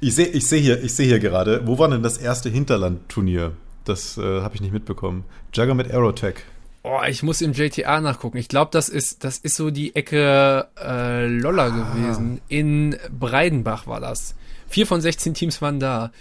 [0.00, 3.52] Ich sehe ich seh hier, ich seh hier gerade, wo war denn das erste Hinterland-Turnier?
[3.84, 5.24] Das äh, habe ich nicht mitbekommen.
[5.52, 6.36] Jugger mit Aerotech.
[6.82, 8.36] Oh, ich muss im JTA nachgucken.
[8.36, 11.68] Ich glaube, das ist, das ist so die Ecke äh, Lolla ah.
[11.70, 12.40] gewesen.
[12.48, 14.34] In Breidenbach war das.
[14.68, 16.12] Vier von 16 Teams waren da.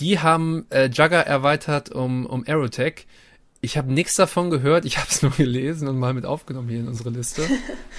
[0.00, 3.06] Die haben äh, Jugger erweitert um, um Aerotech.
[3.60, 6.80] Ich habe nichts davon gehört, ich habe es nur gelesen und mal mit aufgenommen hier
[6.80, 7.42] in unsere Liste.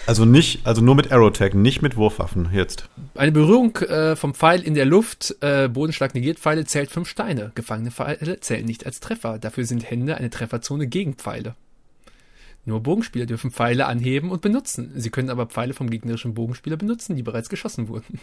[0.08, 2.90] Also nicht, also nur mit Aerotag, nicht mit Wurfwaffen jetzt.
[3.14, 7.52] Eine Berührung äh, vom Pfeil in der Luft, äh, Bodenschlag negiert Pfeile zählt fünf Steine.
[7.54, 9.38] Gefangene Pfeile zählen nicht als Treffer.
[9.38, 11.54] Dafür sind Hände eine Trefferzone gegen Pfeile.
[12.66, 14.94] Nur Bogenspieler dürfen Pfeile anheben und benutzen.
[14.96, 18.20] Sie können aber Pfeile vom gegnerischen Bogenspieler benutzen, die bereits geschossen wurden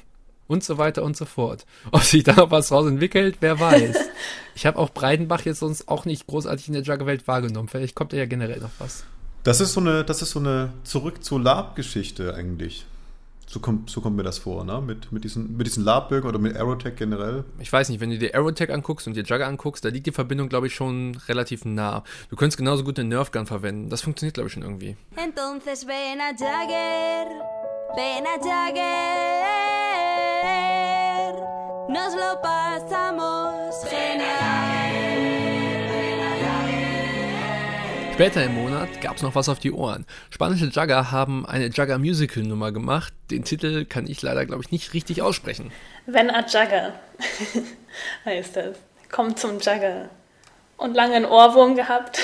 [0.49, 1.67] und so weiter und so fort.
[1.91, 3.97] Ob sich da noch was raus entwickelt, wer weiß.
[4.55, 7.69] ich habe auch Breidenbach jetzt sonst auch nicht großartig in der Juggerwelt wahrgenommen.
[7.69, 9.05] Vielleicht kommt ja generell noch was.
[9.43, 12.85] Das ist so eine, das ist so eine zurück zur Lab-Geschichte eigentlich.
[13.49, 14.81] So kommt, so kommt mir das vor, ne?
[14.81, 17.45] Mit, mit diesen, mit diesen Lab-Bögen oder mit Aerotech generell.
[17.61, 20.13] Ich weiß nicht, wenn du dir Aerotech anguckst und dir Jugger anguckst, da liegt die
[20.13, 22.03] Verbindung, glaube ich, schon relativ nah.
[22.29, 23.89] Du könntest genauso gut eine Nerfgun verwenden.
[23.89, 24.97] Das funktioniert, glaube ich, schon irgendwie.
[25.15, 27.31] Entonces ven a Jagger,
[27.95, 29.15] ven a Jagger.
[38.16, 40.07] Später im Monat gab es noch was auf die Ohren.
[40.31, 43.12] Spanische Jugger haben eine Jugger Musical Nummer gemacht.
[43.31, 45.70] Den Titel kann ich leider, glaube ich, nicht richtig aussprechen.
[46.07, 46.94] Wenn a Jugger
[48.24, 48.79] heißt das.
[49.12, 50.09] Kommt zum Jugger.
[50.79, 52.18] Und lange einen Ohrwurm gehabt.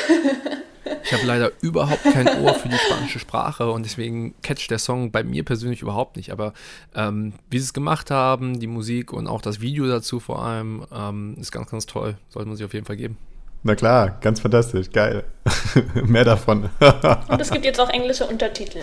[1.04, 5.12] Ich habe leider überhaupt kein Ohr für die spanische Sprache und deswegen catcht der Song
[5.12, 6.32] bei mir persönlich überhaupt nicht.
[6.32, 6.54] Aber
[6.94, 10.86] ähm, wie sie es gemacht haben, die Musik und auch das Video dazu vor allem,
[10.90, 12.16] ähm, ist ganz, ganz toll.
[12.30, 13.18] Sollte man sich auf jeden Fall geben.
[13.62, 15.24] Na klar, ganz fantastisch, geil.
[16.06, 16.70] mehr davon.
[17.28, 18.80] und es gibt jetzt auch englische Untertitel.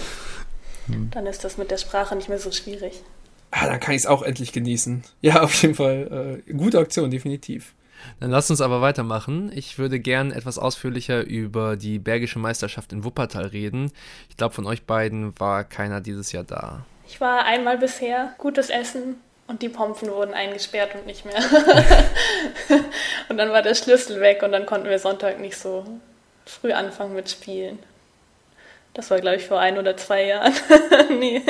[0.88, 1.10] Hm.
[1.12, 3.02] Dann ist das mit der Sprache nicht mehr so schwierig.
[3.52, 5.04] Ah, dann kann ich es auch endlich genießen.
[5.22, 6.42] Ja, auf jeden Fall.
[6.48, 7.74] Äh, gute Aktion, definitiv.
[8.20, 9.52] Dann lass uns aber weitermachen.
[9.54, 13.92] Ich würde gern etwas ausführlicher über die Bergische Meisterschaft in Wuppertal reden.
[14.30, 16.86] Ich glaube, von euch beiden war keiner dieses Jahr da.
[17.08, 18.34] Ich war einmal bisher.
[18.38, 19.16] Gutes Essen.
[19.50, 21.40] Und die Pompen wurden eingesperrt und nicht mehr.
[23.30, 25.86] und dann war der Schlüssel weg und dann konnten wir Sonntag nicht so
[26.46, 27.80] früh anfangen mit Spielen.
[28.94, 30.54] Das war, glaube ich, vor ein oder zwei Jahren.
[31.20, 31.42] nee.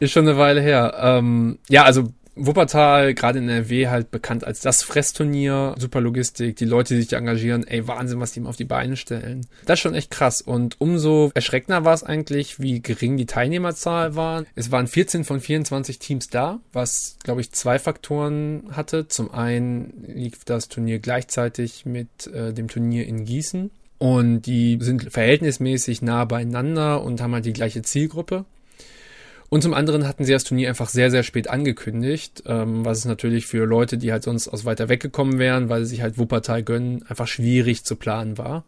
[0.00, 0.98] Ist schon eine Weile her.
[1.00, 6.64] Ähm, ja, also Wuppertal, gerade in NRW, halt bekannt als das Fressturnier, super Logistik, die
[6.64, 9.46] Leute, die sich engagieren, ey, Wahnsinn, was die ihm auf die Beine stellen.
[9.66, 10.40] Das ist schon echt krass.
[10.40, 14.44] Und umso erschreckender war es eigentlich, wie gering die Teilnehmerzahl war.
[14.54, 19.06] Es waren 14 von 24 Teams da, was, glaube ich, zwei Faktoren hatte.
[19.08, 23.70] Zum einen lief das Turnier gleichzeitig mit äh, dem Turnier in Gießen.
[23.98, 28.44] Und die sind verhältnismäßig nah beieinander und haben halt die gleiche Zielgruppe.
[29.50, 33.04] Und zum anderen hatten sie das Turnier einfach sehr, sehr spät angekündigt, ähm, was es
[33.04, 36.18] natürlich für Leute, die halt sonst aus weiter weg gekommen wären, weil sie sich halt
[36.18, 38.64] Wuppertal gönnen, einfach schwierig zu planen war.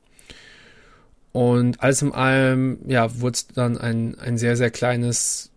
[1.33, 5.51] Und alles in allem, ja, wurde es dann ein, ein sehr, sehr kleines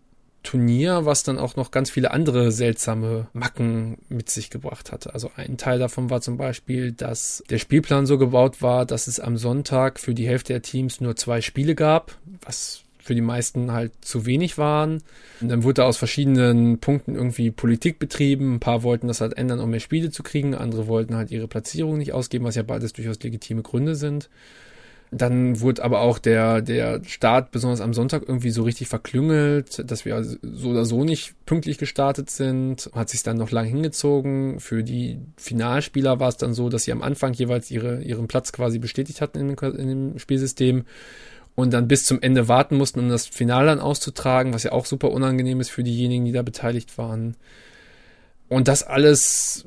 [0.43, 5.13] Turnier, was dann auch noch ganz viele andere seltsame Macken mit sich gebracht hatte.
[5.13, 9.19] Also ein Teil davon war zum Beispiel, dass der Spielplan so gebaut war, dass es
[9.19, 13.71] am Sonntag für die Hälfte der Teams nur zwei Spiele gab, was für die meisten
[13.71, 15.01] halt zu wenig waren.
[15.41, 18.53] Und dann wurde aus verschiedenen Punkten irgendwie Politik betrieben.
[18.53, 20.53] Ein paar wollten das halt ändern, um mehr Spiele zu kriegen.
[20.53, 24.29] Andere wollten halt ihre Platzierung nicht ausgeben, was ja beides durchaus legitime Gründe sind.
[25.09, 30.05] Dann wurde aber auch der, der Start, besonders am Sonntag, irgendwie so richtig verklüngelt, dass
[30.05, 32.91] wir also so oder so nicht pünktlich gestartet sind.
[32.93, 34.59] Hat sich dann noch lang hingezogen.
[34.59, 38.51] Für die Finalspieler war es dann so, dass sie am Anfang jeweils ihre, ihren Platz
[38.51, 40.83] quasi bestätigt hatten in in dem Spielsystem
[41.59, 44.85] und dann bis zum Ende warten mussten, um das Finale dann auszutragen, was ja auch
[44.85, 47.35] super unangenehm ist für diejenigen, die da beteiligt waren.
[48.47, 49.65] Und das alles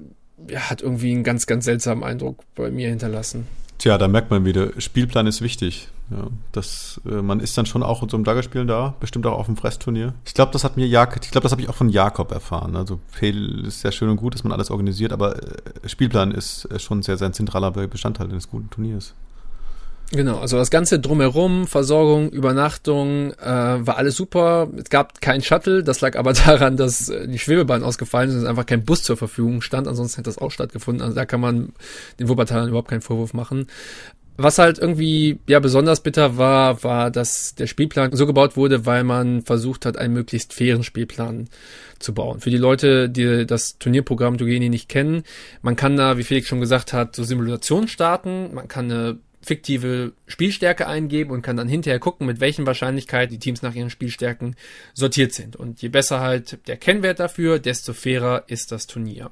[0.48, 3.46] ja, hat irgendwie einen ganz, ganz seltsamen Eindruck bei mir hinterlassen.
[3.78, 5.88] Tja, da merkt man wieder, Spielplan ist wichtig.
[6.10, 9.38] Ja, das, äh, man ist dann schon auch in so einem Daggerspielen da, bestimmt auch
[9.38, 10.14] auf dem Fressturnier.
[10.24, 12.76] Ich glaube, das hat mir Jak ich glaube, das habe ich auch von Jakob erfahren.
[12.76, 16.66] Also Fehl ist sehr schön und gut, dass man alles organisiert, aber äh, Spielplan ist
[16.66, 19.14] äh, schon sehr, sehr ein zentraler Bestandteil eines guten Turniers.
[20.14, 24.68] Genau, also das Ganze drumherum, Versorgung, Übernachtung, äh, war alles super.
[24.76, 28.46] Es gab kein Shuttle, das lag aber daran, dass äh, die Schwebebahn ausgefallen ist und
[28.46, 29.88] einfach kein Bus zur Verfügung stand.
[29.88, 31.02] Ansonsten hätte das auch stattgefunden.
[31.02, 31.72] Also da kann man
[32.20, 33.68] den Wuppertalern überhaupt keinen Vorwurf machen.
[34.36, 39.04] Was halt irgendwie ja besonders bitter war, war, dass der Spielplan so gebaut wurde, weil
[39.04, 41.48] man versucht hat, einen möglichst fairen Spielplan
[41.98, 42.40] zu bauen.
[42.40, 45.22] Für die Leute, die das Turnierprogramm Dugeni nicht kennen,
[45.62, 50.12] man kann da, wie Felix schon gesagt hat, so Simulationen starten, man kann eine fiktive
[50.28, 54.54] Spielstärke eingeben und kann dann hinterher gucken, mit welchen Wahrscheinlichkeiten die Teams nach ihren Spielstärken
[54.94, 55.56] sortiert sind.
[55.56, 59.30] Und je besser halt der Kennwert dafür, desto fairer ist das Turnier.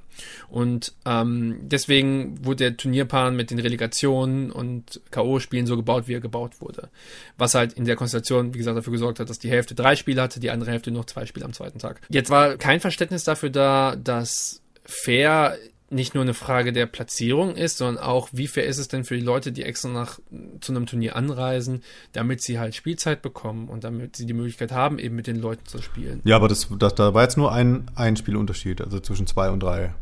[0.49, 6.21] Und ähm, deswegen wurde der Turnierplan mit den Relegationen und K.O.-Spielen so gebaut, wie er
[6.21, 6.91] gebaut wurde.
[7.39, 10.23] Was halt in der Konstellation, wie gesagt, dafür gesorgt hat, dass die Hälfte drei Spiele
[10.23, 12.01] hatte, die andere Hälfte noch zwei Spiele am zweiten Tag.
[12.09, 15.57] Jetzt war kein Verständnis dafür da, dass fair
[15.91, 19.17] nicht nur eine Frage der Platzierung ist, sondern auch, wie fair ist es denn für
[19.17, 20.21] die Leute, die extra nach
[20.61, 25.01] zu einem Turnier anreisen, damit sie halt Spielzeit bekommen und damit sie die Möglichkeit haben,
[25.01, 26.21] eben mit den Leuten zu spielen.
[26.25, 29.61] Ja, aber das, das da war jetzt nur ein, ein Spielunterschied, also zwischen zwei und
[29.61, 29.93] drei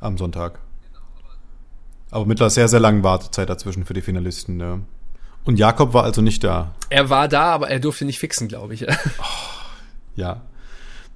[0.00, 0.60] am Sonntag.
[2.10, 4.60] Aber mit einer sehr, sehr langen Wartezeit dazwischen für die Finalisten.
[4.60, 4.78] Ja.
[5.44, 6.74] Und Jakob war also nicht da.
[6.90, 8.88] Er war da, aber er durfte nicht fixen, glaube ich.
[8.88, 8.94] oh,
[10.14, 10.42] ja.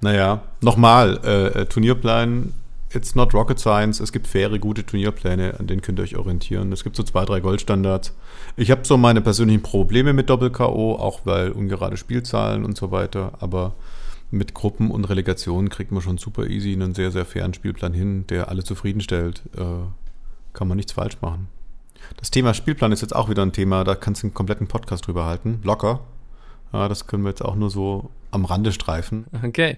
[0.01, 2.53] Naja, nochmal, äh, äh Turnierplan
[2.95, 3.99] it's not rocket science.
[3.99, 6.71] Es gibt faire, gute Turnierpläne, an denen könnt ihr euch orientieren.
[6.71, 8.13] Es gibt so zwei, drei Goldstandards.
[8.55, 13.33] Ich habe so meine persönlichen Probleme mit Doppel-K.O., auch weil ungerade Spielzahlen und so weiter.
[13.39, 13.75] Aber
[14.31, 18.25] mit Gruppen und Relegationen kriegt man schon super easy einen sehr, sehr fairen Spielplan hin,
[18.27, 19.43] der alle zufriedenstellt.
[19.55, 19.63] Äh,
[20.53, 21.47] kann man nichts falsch machen.
[22.17, 25.07] Das Thema Spielplan ist jetzt auch wieder ein Thema, da kannst du einen kompletten Podcast
[25.07, 25.59] drüber halten.
[25.63, 26.01] Locker.
[26.73, 29.25] Ja, das können wir jetzt auch nur so am Rande streifen.
[29.43, 29.77] Okay.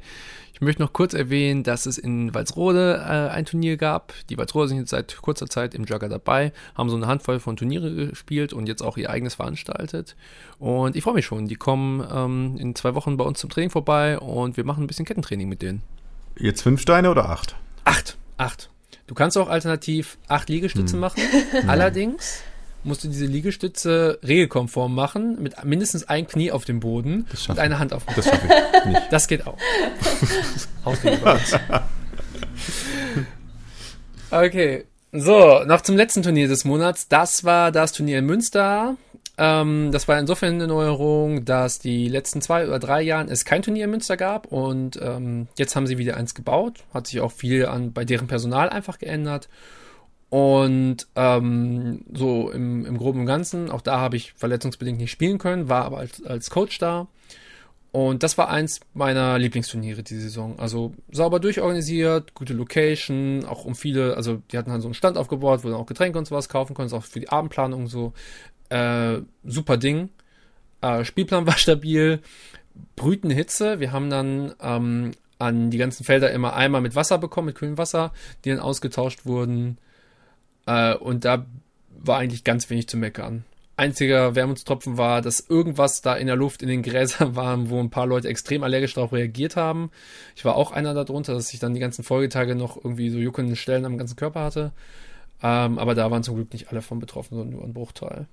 [0.53, 4.13] Ich möchte noch kurz erwähnen, dass es in Walsrode äh, ein Turnier gab.
[4.29, 7.57] Die Walsrode sind jetzt seit kurzer Zeit im Jugger dabei, haben so eine Handvoll von
[7.57, 10.15] Turniere gespielt und jetzt auch ihr eigenes veranstaltet.
[10.57, 11.49] Und ich freue mich schon.
[11.49, 14.87] Die kommen ähm, in zwei Wochen bei uns zum Training vorbei und wir machen ein
[14.87, 15.81] bisschen Kettentraining mit denen.
[16.37, 17.57] Jetzt fünf Steine oder acht?
[17.83, 18.17] Acht.
[18.37, 18.69] Acht.
[19.07, 21.01] Du kannst auch alternativ acht Liegestütze hm.
[21.01, 21.21] machen.
[21.67, 22.43] Allerdings
[22.85, 27.79] musst du diese Liegestütze regelkonform machen, mit mindestens ein Knie auf dem Boden und eine
[27.79, 28.21] Hand auf dem Boden.
[28.23, 28.47] Das schaffe
[28.79, 29.01] ich nicht.
[29.11, 29.57] Das geht auch.
[34.31, 34.85] okay.
[35.11, 37.07] So, noch zum letzten Turnier des Monats.
[37.07, 38.97] Das war das Turnier in Münster.
[39.37, 43.61] Ähm, das war insofern eine Neuerung, dass die letzten zwei oder drei Jahren es kein
[43.61, 46.83] Turnier in Münster gab und ähm, jetzt haben sie wieder eins gebaut.
[46.93, 49.49] Hat sich auch viel an bei deren Personal einfach geändert.
[50.29, 55.37] Und ähm, so im, im Groben und Ganzen, auch da habe ich verletzungsbedingt nicht spielen
[55.37, 57.07] können, war aber als, als Coach da.
[57.95, 60.59] Und das war eins meiner Lieblingsturniere die Saison.
[60.59, 65.17] Also sauber durchorganisiert, gute Location, auch um viele, also die hatten halt so einen Stand
[65.17, 68.11] aufgebaut, wo du auch Getränke und sowas kaufen konntest, auch für die Abendplanung so.
[68.67, 70.09] Äh, super Ding.
[70.81, 72.19] Äh, Spielplan war stabil,
[72.97, 73.79] brütende Hitze.
[73.79, 77.77] Wir haben dann ähm, an die ganzen Felder immer einmal mit Wasser bekommen, mit kühlem
[77.77, 78.11] Wasser,
[78.43, 79.77] die dann ausgetauscht wurden.
[80.65, 81.45] Äh, und da
[81.89, 83.45] war eigentlich ganz wenig zu meckern.
[83.77, 87.89] Einziger Wermutstropfen war, dass irgendwas da in der Luft in den Gräsern war, wo ein
[87.89, 89.91] paar Leute extrem allergisch darauf reagiert haben.
[90.35, 93.55] Ich war auch einer darunter, dass ich dann die ganzen Folgetage noch irgendwie so juckende
[93.55, 94.71] Stellen am ganzen Körper hatte.
[95.43, 98.27] Ähm, aber da waren zum Glück nicht alle von betroffen, sondern nur ein Bruchteil.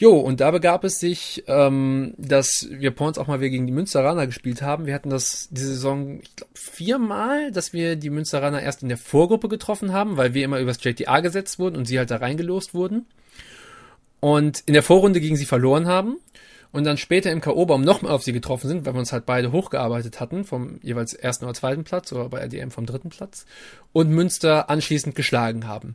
[0.00, 3.72] Jo, und da begab es sich, ähm, dass wir Points auch mal wieder gegen die
[3.72, 4.86] Münsteraner gespielt haben.
[4.86, 8.98] Wir hatten das diese Saison, ich glaube, viermal, dass wir die Münsteraner erst in der
[8.98, 12.74] Vorgruppe getroffen haben, weil wir immer übers JTA gesetzt wurden und sie halt da reingelost
[12.74, 13.06] wurden.
[14.18, 16.16] Und in der Vorrunde gegen sie verloren haben.
[16.72, 19.52] Und dann später im K.O.-Baum nochmal auf sie getroffen sind, weil wir uns halt beide
[19.52, 23.46] hochgearbeitet hatten, vom jeweils ersten oder zweiten Platz oder bei RDM vom dritten Platz.
[23.92, 25.94] Und Münster anschließend geschlagen haben.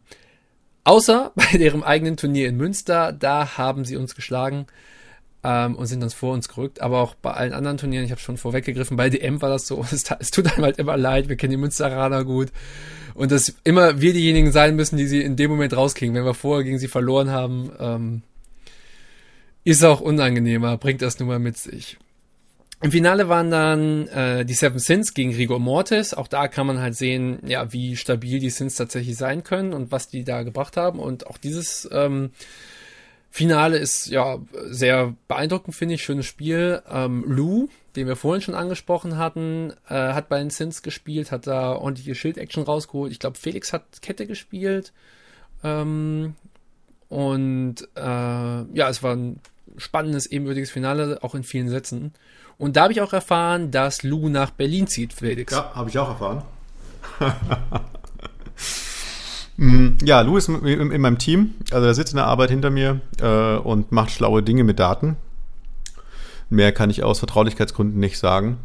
[0.84, 4.68] Außer bei deren eigenen Turnier in Münster, da haben sie uns geschlagen.
[5.44, 6.82] ähm, und sind dann vor uns gerückt.
[6.82, 9.86] Aber auch bei allen anderen Turnieren, ich habe schon vorweggegriffen, bei DM war das so,
[9.92, 12.50] es, es tut einem halt immer leid, wir kennen die Münsteraner gut.
[13.14, 16.16] Und dass immer wir diejenigen sein müssen, die sie in dem Moment rauskriegen.
[16.16, 18.22] Wenn wir vorher gegen sie verloren haben, ähm,
[19.64, 21.98] ist auch unangenehmer, bringt das nun mal mit sich.
[22.82, 26.14] Im Finale waren dann äh, die Seven Sins gegen Rigor Mortis.
[26.14, 29.92] Auch da kann man halt sehen, ja, wie stabil die Sins tatsächlich sein können und
[29.92, 31.00] was die da gebracht haben.
[31.00, 32.32] Und auch dieses ähm,
[33.30, 34.40] Finale ist ja
[34.70, 36.04] sehr beeindruckend, finde ich.
[36.04, 36.82] Schönes Spiel.
[36.90, 41.48] Ähm, Lou, den wir vorhin schon angesprochen hatten, äh, hat bei den Sins gespielt, hat
[41.48, 43.12] da ordentliche Schild-Action rausgeholt.
[43.12, 44.94] Ich glaube, Felix hat Kette gespielt.
[45.66, 46.36] Ähm,
[47.10, 49.42] und äh, ja, es war ein
[49.78, 52.14] spannendes, ebenbürtiges Finale, auch in vielen Sätzen.
[52.58, 55.54] Und da habe ich auch erfahren, dass Lou nach Berlin zieht, Felix.
[55.54, 56.44] Ja, habe ich auch erfahren.
[59.62, 61.56] Mm, ja, Lou ist in, in, meinem Team.
[61.72, 65.18] Also er sitzt in der Arbeit hinter mir äh, und macht schlaue Dinge mit Daten.
[66.50, 68.58] Mehr kann ich aus Vertraulichkeitsgründen nicht sagen.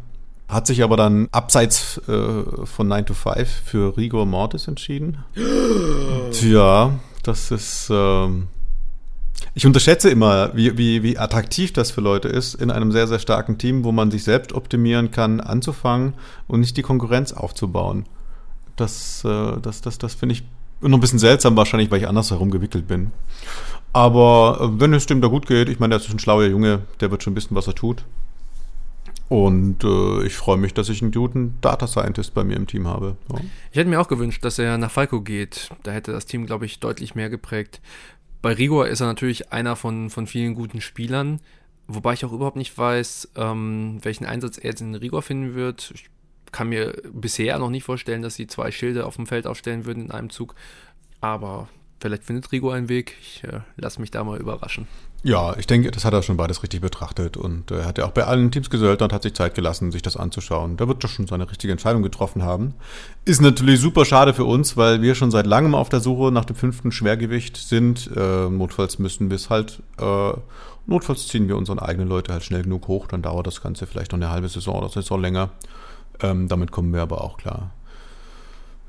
[0.47, 5.17] Hat sich aber dann abseits äh, von 9 to 5 für Rigor Mortis entschieden.
[6.31, 7.89] Tja, das ist.
[7.91, 8.47] Ähm,
[9.53, 13.19] ich unterschätze immer, wie, wie, wie attraktiv das für Leute ist, in einem sehr, sehr
[13.19, 16.13] starken Team, wo man sich selbst optimieren kann, anzufangen
[16.47, 18.05] und nicht die Konkurrenz aufzubauen.
[18.75, 20.43] Das, äh, das, das, das finde ich
[20.81, 23.11] noch ein bisschen seltsam wahrscheinlich, weil ich anders herumgewickelt bin.
[23.93, 26.81] Aber äh, wenn es dem da gut geht, ich meine, der ist ein schlauer Junge,
[26.99, 28.03] der wird schon wissen, was er tut.
[29.27, 32.87] Und äh, ich freue mich, dass ich einen guten Data Scientist bei mir im Team
[32.87, 33.17] habe.
[33.31, 33.39] Ja.
[33.71, 35.69] Ich hätte mir auch gewünscht, dass er nach Falco geht.
[35.83, 37.81] Da hätte das Team, glaube ich, deutlich mehr geprägt.
[38.45, 41.39] Bei Rigor ist er natürlich einer von, von vielen guten Spielern,
[41.87, 45.89] wobei ich auch überhaupt nicht weiß, ähm, welchen Einsatz er jetzt in Rigor finden wird.
[45.95, 46.11] Ich
[46.51, 50.03] kann mir bisher noch nicht vorstellen, dass sie zwei Schilde auf dem Feld aufstellen würden
[50.03, 50.53] in einem Zug.
[51.21, 53.15] Aber vielleicht findet Rigo einen Weg.
[53.19, 54.87] Ich äh, lasse mich da mal überraschen.
[55.25, 58.05] Ja, ich denke, das hat er schon beides richtig betrachtet und er äh, hat ja
[58.05, 60.77] auch bei allen Teams gesöldert und hat sich Zeit gelassen, sich das anzuschauen.
[60.77, 62.75] Da wird er schon seine richtige Entscheidung getroffen haben.
[63.25, 66.45] Ist natürlich super schade für uns, weil wir schon seit langem auf der Suche nach
[66.45, 68.07] dem fünften Schwergewicht sind.
[68.15, 70.33] Äh, notfalls müssen wir es halt, äh,
[70.85, 74.11] notfalls ziehen wir unseren eigenen Leute halt schnell genug hoch, dann dauert das Ganze vielleicht
[74.11, 75.49] noch eine halbe Saison oder Saison länger.
[76.21, 77.71] Ähm, damit kommen wir aber auch klar.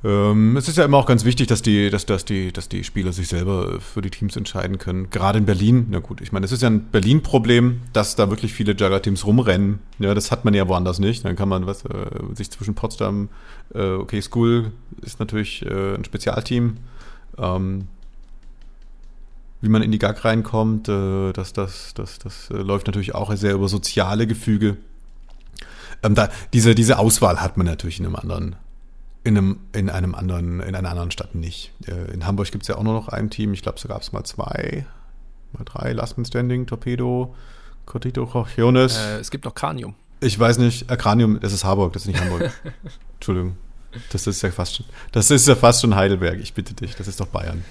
[0.06, 2.84] Ähm, es ist ja immer auch ganz wichtig, dass die, dass, dass, die, dass die
[2.84, 5.10] Spieler sich selber für die Teams entscheiden können.
[5.10, 8.54] Gerade in Berlin, na gut, ich meine, es ist ja ein Berlin-Problem, dass da wirklich
[8.54, 9.80] viele Jugger-Teams rumrennen.
[9.98, 11.24] Ja, das hat man ja woanders nicht.
[11.24, 13.30] Dann kann man was, äh, sich zwischen Potsdam,
[13.74, 14.70] äh, okay, School
[15.02, 16.76] ist natürlich äh, ein Spezialteam.
[17.36, 17.88] Ähm,
[19.60, 23.34] wie man in die GAG reinkommt, äh, das, das, das, das äh, läuft natürlich auch
[23.34, 24.76] sehr über soziale Gefüge.
[26.04, 28.56] Ähm, da, diese, diese Auswahl hat man natürlich in einem anderen
[29.26, 31.72] in einem, in einem anderen, in einer anderen Stadt nicht.
[31.86, 33.52] Äh, in Hamburg gibt es ja auch nur noch ein Team.
[33.54, 34.86] Ich glaube, so gab es mal zwei,
[35.52, 35.92] mal drei.
[35.92, 37.34] Last Man Standing, Torpedo,
[37.86, 38.96] Cotito, Jones.
[38.96, 39.96] Äh, es gibt noch Cranium.
[40.20, 42.52] Ich weiß nicht, äh, Cranium, das ist Harburg, das ist nicht Hamburg.
[43.14, 43.56] Entschuldigung.
[44.12, 47.08] Das ist ja fast schon, das ist ja fast schon Heidelberg, ich bitte dich, das
[47.08, 47.64] ist doch Bayern.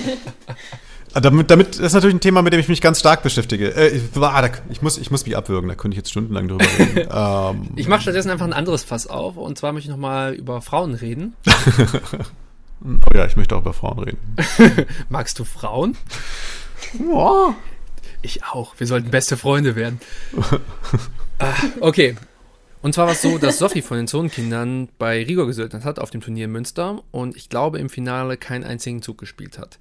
[1.14, 3.74] Ah, damit, damit ist natürlich ein Thema, mit dem ich mich ganz stark beschäftige.
[3.74, 4.00] Äh,
[4.70, 7.08] ich, muss, ich muss mich abwürgen, da könnte ich jetzt stundenlang drüber reden.
[7.12, 10.62] ähm, ich mache stattdessen einfach ein anderes Fass auf und zwar möchte ich nochmal über
[10.62, 11.34] Frauen reden.
[12.84, 14.18] oh ja, ich möchte auch über Frauen reden.
[15.10, 15.96] Magst du Frauen?
[16.98, 17.54] Ja.
[18.22, 18.74] Ich auch.
[18.78, 20.00] Wir sollten beste Freunde werden.
[21.38, 22.16] ah, okay.
[22.80, 26.10] Und zwar war es so, dass Sophie von den Zonenkindern bei Rigor gesöldert hat auf
[26.10, 29.78] dem Turnier in Münster und ich glaube im Finale keinen einzigen Zug gespielt hat.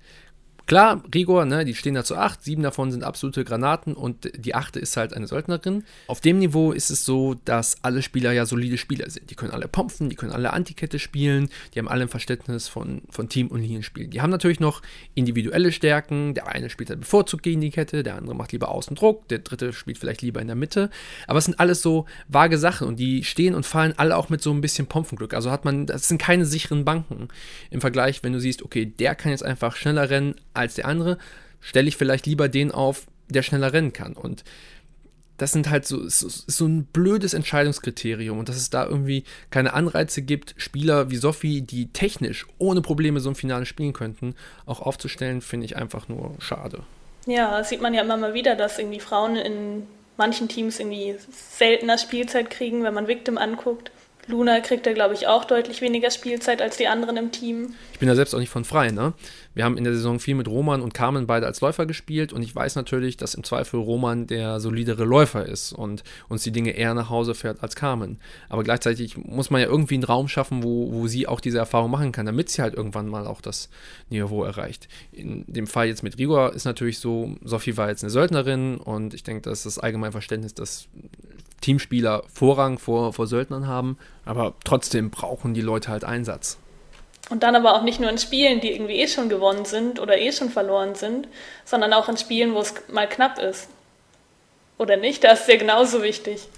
[0.67, 4.55] Klar, Rigor, ne, die stehen da zu acht, sieben davon sind absolute Granaten und die
[4.55, 5.83] achte ist halt eine Söldnerin.
[6.07, 9.29] Auf dem Niveau ist es so, dass alle Spieler ja solide Spieler sind.
[9.29, 13.01] Die können alle pompen, die können alle Antikette spielen, die haben alle ein Verständnis von,
[13.09, 14.07] von Team- und Linienspiel.
[14.07, 14.81] Die haben natürlich noch
[15.15, 16.33] individuelle Stärken.
[16.33, 19.73] Der eine spielt halt bevorzugt gegen die Kette, der andere macht lieber Außendruck, der dritte
[19.73, 20.89] spielt vielleicht lieber in der Mitte.
[21.27, 24.41] Aber es sind alles so vage Sachen und die stehen und fallen alle auch mit
[24.41, 25.33] so ein bisschen Pompenglück.
[25.33, 27.27] Also hat man, das sind keine sicheren Banken
[27.69, 31.17] im Vergleich, wenn du siehst, okay, der kann jetzt einfach schneller rennen als der andere,
[31.59, 34.13] stelle ich vielleicht lieber den auf, der schneller rennen kann.
[34.13, 34.43] Und
[35.37, 39.73] das sind halt so, so, so ein blödes Entscheidungskriterium und dass es da irgendwie keine
[39.73, 44.35] Anreize gibt, Spieler wie Sophie, die technisch ohne Probleme so ein Finale spielen könnten,
[44.67, 46.83] auch aufzustellen, finde ich einfach nur schade.
[47.25, 49.87] Ja, das sieht man ja immer mal wieder, dass irgendwie Frauen in
[50.17, 53.91] manchen Teams irgendwie seltener Spielzeit kriegen, wenn man Victim anguckt.
[54.27, 57.73] Luna kriegt da, glaube ich, auch deutlich weniger Spielzeit als die anderen im Team.
[57.93, 59.13] Ich bin da selbst auch nicht von frei, ne?
[59.53, 62.41] Wir haben in der Saison viel mit Roman und Carmen beide als Läufer gespielt und
[62.41, 66.71] ich weiß natürlich, dass im Zweifel Roman der solidere Läufer ist und uns die Dinge
[66.71, 68.19] eher nach Hause fährt als Carmen.
[68.47, 71.91] Aber gleichzeitig muss man ja irgendwie einen Raum schaffen, wo, wo sie auch diese Erfahrung
[71.91, 73.69] machen kann, damit sie halt irgendwann mal auch das
[74.09, 74.87] Niveau erreicht.
[75.11, 79.13] In dem Fall jetzt mit Rigor ist natürlich so, Sophie war jetzt eine Söldnerin und
[79.13, 80.87] ich denke, dass das allgemein Verständnis, dass
[81.61, 86.57] Teamspieler Vorrang vor, vor Söldnern haben, aber trotzdem brauchen die Leute halt Einsatz.
[87.29, 90.17] Und dann aber auch nicht nur in Spielen, die irgendwie eh schon gewonnen sind oder
[90.17, 91.27] eh schon verloren sind,
[91.63, 93.69] sondern auch in Spielen, wo es mal knapp ist.
[94.77, 95.23] Oder nicht?
[95.23, 96.49] Das ist ja genauso wichtig.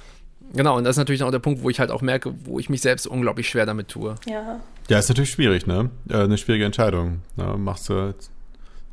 [0.53, 2.69] Genau, und das ist natürlich auch der Punkt, wo ich halt auch merke, wo ich
[2.69, 4.15] mich selbst unglaublich schwer damit tue.
[4.25, 4.59] Ja.
[4.89, 5.89] Ja, ist natürlich schwierig, ne?
[6.09, 7.21] Äh, eine schwierige Entscheidung.
[7.35, 7.55] Ne?
[7.57, 8.13] Machst du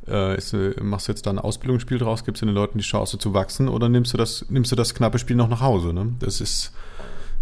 [0.07, 3.17] äh, ist, machst du jetzt da ein Ausbildungsspiel draus, gibst du den Leuten die Chance
[3.17, 5.93] zu wachsen oder nimmst du das, nimmst du das knappe Spiel noch nach Hause?
[5.93, 6.13] Ne?
[6.19, 6.73] Das ist,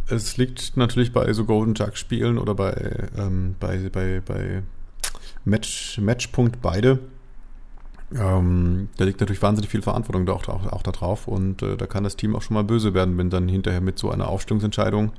[0.07, 4.63] es liegt natürlich bei so Golden Jug Spielen oder bei, ähm, bei, bei, bei
[5.45, 6.99] Match, Matchpunkt beide.
[8.13, 11.77] Ähm, da liegt natürlich wahnsinnig viel Verantwortung da auch, auch, auch da drauf und äh,
[11.77, 14.27] da kann das Team auch schon mal böse werden, wenn dann hinterher mit so einer
[14.27, 15.11] Aufstellungsentscheidung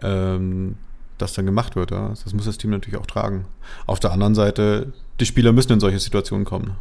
[0.00, 0.76] ähm,
[1.22, 1.90] das dann gemacht wird.
[1.90, 2.10] Ja?
[2.10, 3.46] Das muss das Team natürlich auch tragen.
[3.86, 6.76] Auf der anderen Seite, die Spieler müssen in solche Situationen kommen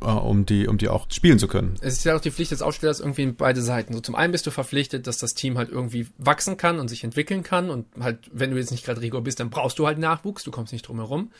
[0.00, 1.74] äh, um die, um die auch spielen zu können.
[1.80, 3.94] Es ist ja auch die Pflicht des Ausstellers irgendwie in beide Seiten.
[3.94, 7.04] So zum einen bist du verpflichtet, dass das Team halt irgendwie wachsen kann und sich
[7.04, 9.98] entwickeln kann und halt, wenn du jetzt nicht gerade Rigor bist, dann brauchst du halt
[9.98, 11.30] Nachwuchs, du kommst nicht drum herum,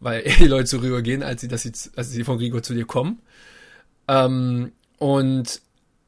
[0.00, 2.62] weil eher die Leute zu Rigor gehen, als sie, dass sie, als sie von Rigor
[2.62, 3.20] zu dir kommen.
[4.06, 5.60] Ähm, und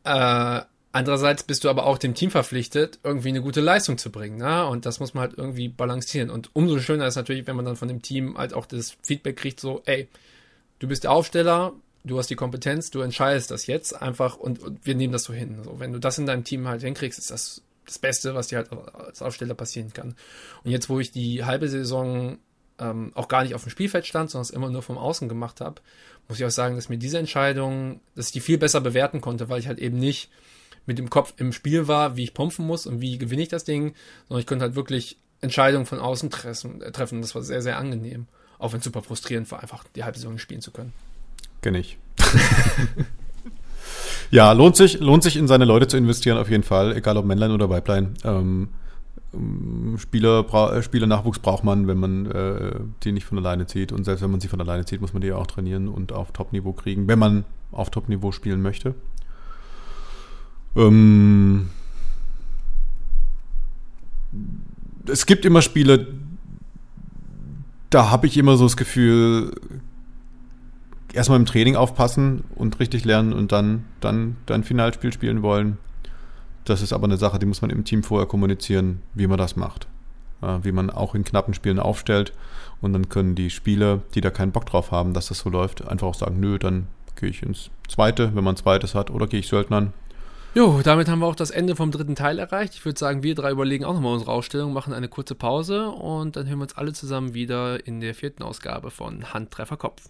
[0.05, 0.61] äh,
[0.93, 4.39] Andererseits bist du aber auch dem Team verpflichtet, irgendwie eine gute Leistung zu bringen.
[4.39, 4.67] Ne?
[4.67, 6.31] Und das muss man halt irgendwie balancieren.
[6.31, 9.37] Und umso schöner ist natürlich, wenn man dann von dem Team halt auch das Feedback
[9.37, 10.09] kriegt, so, ey,
[10.81, 11.73] du bist der Aufsteller,
[12.03, 15.33] du hast die Kompetenz, du entscheidest das jetzt einfach und, und wir nehmen das so
[15.33, 15.61] hin.
[15.63, 18.59] So, wenn du das in deinem Team halt hinkriegst, ist das das Beste, was dir
[18.59, 20.15] halt als Aufsteller passieren kann.
[20.65, 22.39] Und jetzt, wo ich die halbe Saison
[22.79, 25.61] ähm, auch gar nicht auf dem Spielfeld stand, sondern es immer nur vom Außen gemacht
[25.61, 25.81] habe,
[26.29, 29.49] muss ich auch sagen, dass mir diese Entscheidung, dass ich die viel besser bewerten konnte,
[29.49, 30.31] weil ich halt eben nicht
[30.91, 33.63] mit dem Kopf im Spiel war, wie ich pumpfen muss und wie gewinne ich das
[33.63, 33.95] Ding,
[34.27, 36.83] sondern ich konnte halt wirklich Entscheidungen von außen treffen.
[36.83, 37.21] Äh, treffen.
[37.21, 38.27] Das war sehr, sehr angenehm.
[38.59, 40.93] Auch wenn es super frustrierend war, einfach die halbe Saison spielen zu können.
[41.63, 41.97] Kenn ich.
[44.33, 47.25] ja, lohnt sich, lohnt sich in seine Leute zu investieren auf jeden Fall, egal ob
[47.25, 48.15] Männlein oder Weiblein.
[48.25, 48.71] Ähm,
[49.33, 53.93] ähm Spieler, bra äh, Spielernachwuchs braucht man, wenn man äh, die nicht von alleine zieht.
[53.93, 56.33] Und selbst wenn man sie von alleine zieht, muss man die auch trainieren und auf
[56.33, 58.97] Top-Niveau kriegen, wenn man auf Top-Niveau spielen möchte.
[60.77, 61.69] Ähm,
[65.07, 66.09] es gibt immer Spiele,
[67.91, 69.53] da habe ich immer so das Gefühl,
[71.13, 75.79] erstmal im Training aufpassen und richtig lernen und dann, dann, dann Finalspiel spielen wollen.
[76.65, 79.57] Das ist aber eine Sache, die muss man im Team vorher kommunizieren, wie man das
[79.57, 79.89] macht.
[80.63, 82.33] Wie man auch in knappen Spielen aufstellt.
[82.81, 85.87] Und dann können die Spieler, die da keinen Bock drauf haben, dass das so läuft,
[85.87, 89.41] einfach auch sagen, nö, dann gehe ich ins Zweite, wenn man Zweites hat, oder gehe
[89.41, 89.93] ich Söldnern
[90.53, 92.75] Jo, damit haben wir auch das Ende vom dritten Teil erreicht.
[92.75, 96.35] Ich würde sagen, wir drei überlegen auch nochmal unsere Ausstellung, machen eine kurze Pause und
[96.35, 100.09] dann hören wir uns alle zusammen wieder in der vierten Ausgabe von Handtreffer Kopf.